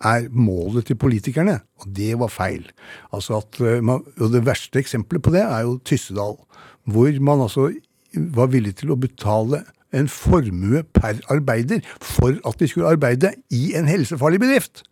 [0.04, 1.60] er målet til politikerne.
[1.80, 2.66] Og det var feil.
[3.12, 6.36] Altså at, og Det verste eksempelet på det er jo Tyssedal,
[6.84, 7.70] hvor man altså
[8.12, 9.62] var villig til å betale
[9.96, 14.82] en formue per arbeider for at de skulle arbeide i en helsefarlig bedrift.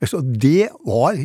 [0.00, 1.18] Altså, det var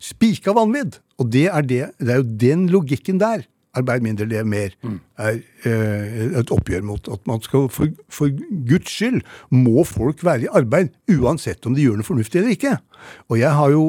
[0.00, 1.00] spika vanvidd.
[1.18, 3.46] Og det er, det, det er jo den logikken der.
[3.76, 4.74] Arbeid mindre, lev mer.
[5.18, 7.08] er eh, et oppgjør mot.
[7.12, 8.32] At man skal, for, for
[8.68, 9.20] Guds skyld
[9.54, 12.76] må folk være i arbeid uansett om de gjør noe fornuftig eller ikke.
[13.28, 13.84] Og jeg har jo,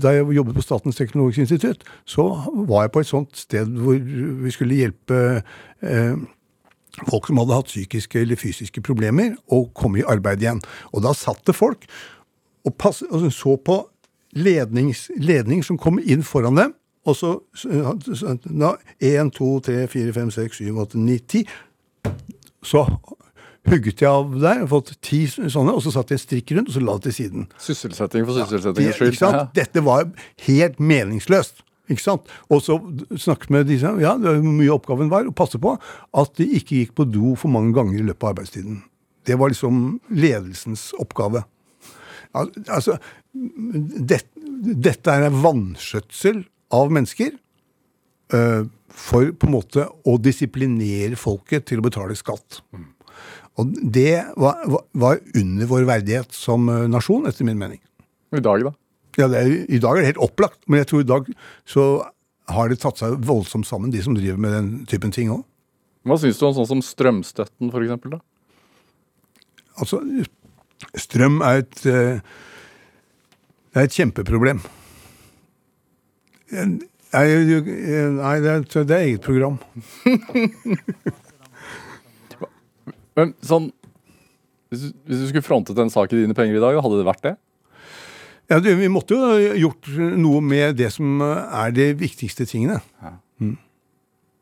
[0.00, 2.24] Da jeg jobbet på Statens teknologiske institutt, så
[2.68, 3.98] var jeg på et sånt sted hvor
[4.44, 5.42] vi skulle hjelpe
[5.82, 6.16] eh,
[7.10, 10.62] folk som hadde hatt psykiske eller fysiske problemer, å komme i arbeid igjen.
[10.92, 11.84] Og da satt det folk
[12.64, 13.82] og, pass, og så på
[14.34, 16.74] lednings, ledning som kom inn foran dem.
[17.04, 17.34] Og så
[18.48, 21.44] da, 1, 2, 3, 4, 5, 6, 7, 8, 9, 10.
[22.64, 22.86] Så
[23.68, 26.76] hugget jeg av der, og fått ti sånne, og så satte jeg strikk rundt, og
[26.76, 27.46] så la det til siden.
[27.60, 29.20] Sysselsetting for sysselsettingens skyld.
[29.20, 29.44] Ja.
[29.56, 30.08] Dette var
[30.46, 31.62] helt meningsløst.
[31.92, 32.30] Ikke sant?
[32.48, 32.78] Og så
[33.20, 36.80] snakket med disse, ja, det var mye oppgaven var å passe på at de ikke
[36.80, 38.78] gikk på do for mange ganger i løpet av arbeidstiden.
[39.24, 41.44] Det var liksom ledelsens oppgave.
[42.34, 42.96] Al- Altså,
[43.34, 44.22] det,
[44.84, 46.42] dette er en vanskjøtsel
[46.74, 47.34] av mennesker
[48.34, 48.64] øh,
[48.94, 52.60] for på en måte å disiplinere folket til å betale skatt.
[53.58, 54.62] Og det var,
[54.98, 57.80] var- under vår verdighet som øh, nasjon, etter min mening.
[58.34, 58.74] I dag, da?
[59.18, 61.28] Ja, er, I dag er det helt opplagt, men jeg tror i dag
[61.70, 61.84] så
[62.50, 65.44] har det tatt seg voldsomt sammen, de som driver med den typen ting òg.
[66.04, 67.70] Hva syns du om sånn som strømstøtten,
[68.12, 68.18] da?
[69.80, 70.00] Altså,
[70.98, 72.18] strøm er et eh,
[73.74, 74.60] Det er et kjempeproblem.
[76.54, 76.64] Nei,
[77.14, 79.56] nei det, er, det er eget program.
[83.14, 83.70] Men sånn
[84.74, 87.06] hvis du, hvis du skulle frontet en sak i Dine penger i dag, hadde det
[87.06, 87.34] vært det?
[88.50, 89.88] Ja, Vi måtte jo gjort
[90.20, 92.80] noe med det som er de viktigste tingene.
[93.00, 93.20] Mm.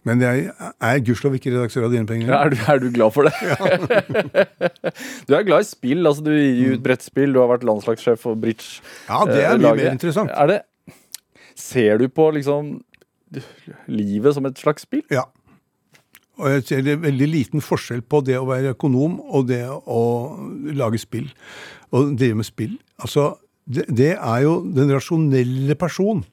[0.08, 2.32] Men jeg er gudskjelov ikke redaktør av Dine penger.
[2.34, 3.34] Er du, er du glad for det?
[5.28, 6.02] du er glad i spill.
[6.06, 8.80] altså Du gir ut brettspill, du har vært landslagssjef for bridge.
[9.06, 10.32] Ja, det er eh, mye mer interessant.
[10.34, 10.58] Er det,
[11.58, 12.80] ser du på liksom
[13.86, 15.04] livet som et slags spill?
[15.12, 15.28] Ja.
[16.40, 19.62] Og jeg ser det er veldig liten forskjell på det å være økonom og det
[19.70, 20.02] å
[20.74, 21.30] lage spill.
[21.94, 22.74] Og drive med spill.
[22.98, 23.36] Altså,
[23.70, 26.24] det, det er jo den rasjonelle person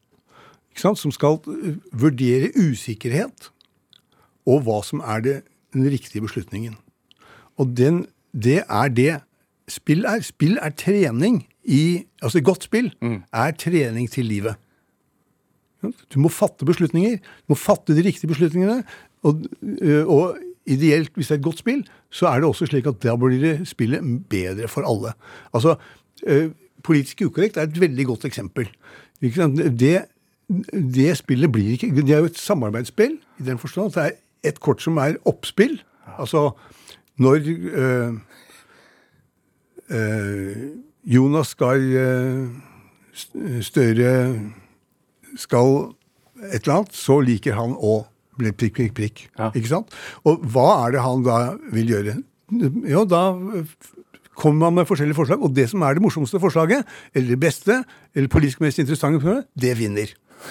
[0.70, 1.39] ikke sant, som skal
[1.97, 3.49] vurdere usikkerhet
[4.49, 5.35] og hva som er det,
[5.75, 6.77] den riktige beslutningen.
[7.59, 9.11] Og den, det er det
[9.69, 10.23] spill er.
[10.25, 12.89] Spill er trening i Altså godt spill
[13.31, 14.57] er trening til livet.
[15.83, 17.19] Du må fatte beslutninger.
[17.19, 18.83] Du må fatte de riktige beslutningene.
[19.23, 19.43] Og,
[19.81, 23.01] øh, og ideelt, hvis det er et godt spill, så er det også slik at
[23.03, 25.13] da blir det spillet bedre for alle.
[25.53, 25.75] Altså,
[26.23, 26.51] øh,
[26.83, 28.69] Politisk ukorrekt er et veldig godt eksempel.
[29.21, 29.97] Det,
[30.95, 34.17] det spillet blir ikke Det er jo et samarbeidsspill i den forstand at det er
[34.45, 35.79] et kort som er oppspill.
[36.19, 36.49] Altså
[37.19, 38.13] når øh,
[39.89, 40.57] øh,
[41.03, 42.47] Jonas Gahr øh,
[43.61, 44.39] Støre
[45.35, 45.91] skal
[46.53, 48.05] et eller annet, så liker han å
[48.39, 49.23] bli prikk, prikk, prikk.
[49.35, 49.49] Ja.
[49.51, 49.95] Ikke sant?
[50.23, 51.39] Og hva er det han da
[51.75, 52.15] vil gjøre?
[52.87, 53.23] Jo, da
[54.39, 57.81] kommer man med forskjellige forslag, og det som er det morsomste forslaget, eller det beste,
[58.15, 60.15] eller politisk mest interessante, det vinner.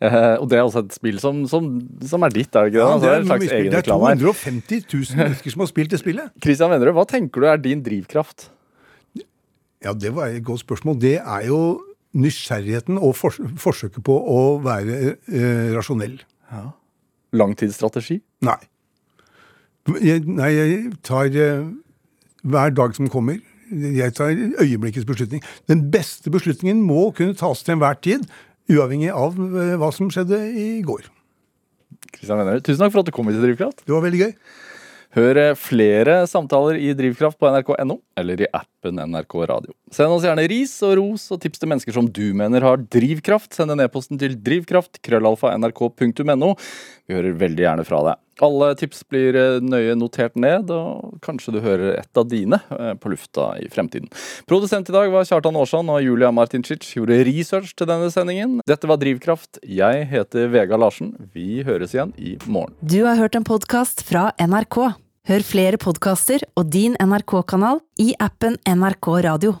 [0.00, 1.66] Eh, og det er altså et spill som, som,
[2.08, 2.84] som er ditt, er det ikke det?
[2.86, 5.98] Ja, det er altså, det, er det er 250 000 mennesker som har spilt det
[6.00, 6.30] spillet.
[6.46, 8.46] Christian Vennerød, hva tenker du er din drivkraft?
[9.84, 10.96] Ja, det var et godt spørsmål.
[11.02, 11.60] Det er jo
[12.16, 16.16] nysgjerrigheten og fors forsøket på å være eh, rasjonell.
[17.36, 18.18] Langtidsstrategi?
[18.48, 18.58] Nei.
[20.00, 21.68] Jeg, nei, jeg tar eh,
[22.42, 23.38] hver dag som kommer.
[23.70, 25.42] Jeg tar øyeblikkets beslutning.
[25.70, 28.24] Den beste beslutningen må kunne tas til enhver tid,
[28.70, 31.08] uavhengig av eh, hva som skjedde i går.
[32.14, 33.84] Kristian Venner, tusen takk for at du kom hit til Drivkraft.
[33.86, 34.34] Det var veldig gøy.
[35.16, 39.74] Hør eh, flere samtaler i Drivkraft på nrk.no eller i appen NRK Radio.
[39.90, 43.50] Send oss gjerne ris og ros og tips til mennesker som du mener har drivkraft.
[43.56, 46.52] Send en e-posten til drivkraft, krøllalfa, nrk.no.
[47.10, 48.20] Vi hører veldig gjerne fra deg.
[48.40, 52.92] Alle tips blir eh, nøye notert ned, og kanskje du hører et av dine eh,
[53.02, 54.06] på lufta i fremtiden.
[54.48, 58.60] Produsent i dag var Kjartan Aarsand, og Julia Martincic gjorde research til denne sendingen.
[58.70, 59.58] Dette var Drivkraft.
[59.66, 61.16] Jeg heter Vega Larsen.
[61.34, 62.78] Vi høres igjen i morgen.
[62.80, 64.78] Du har hørt en podkast fra NRK.
[65.28, 69.58] Hør flere podkaster og din NRK-kanal i appen NRK Radio.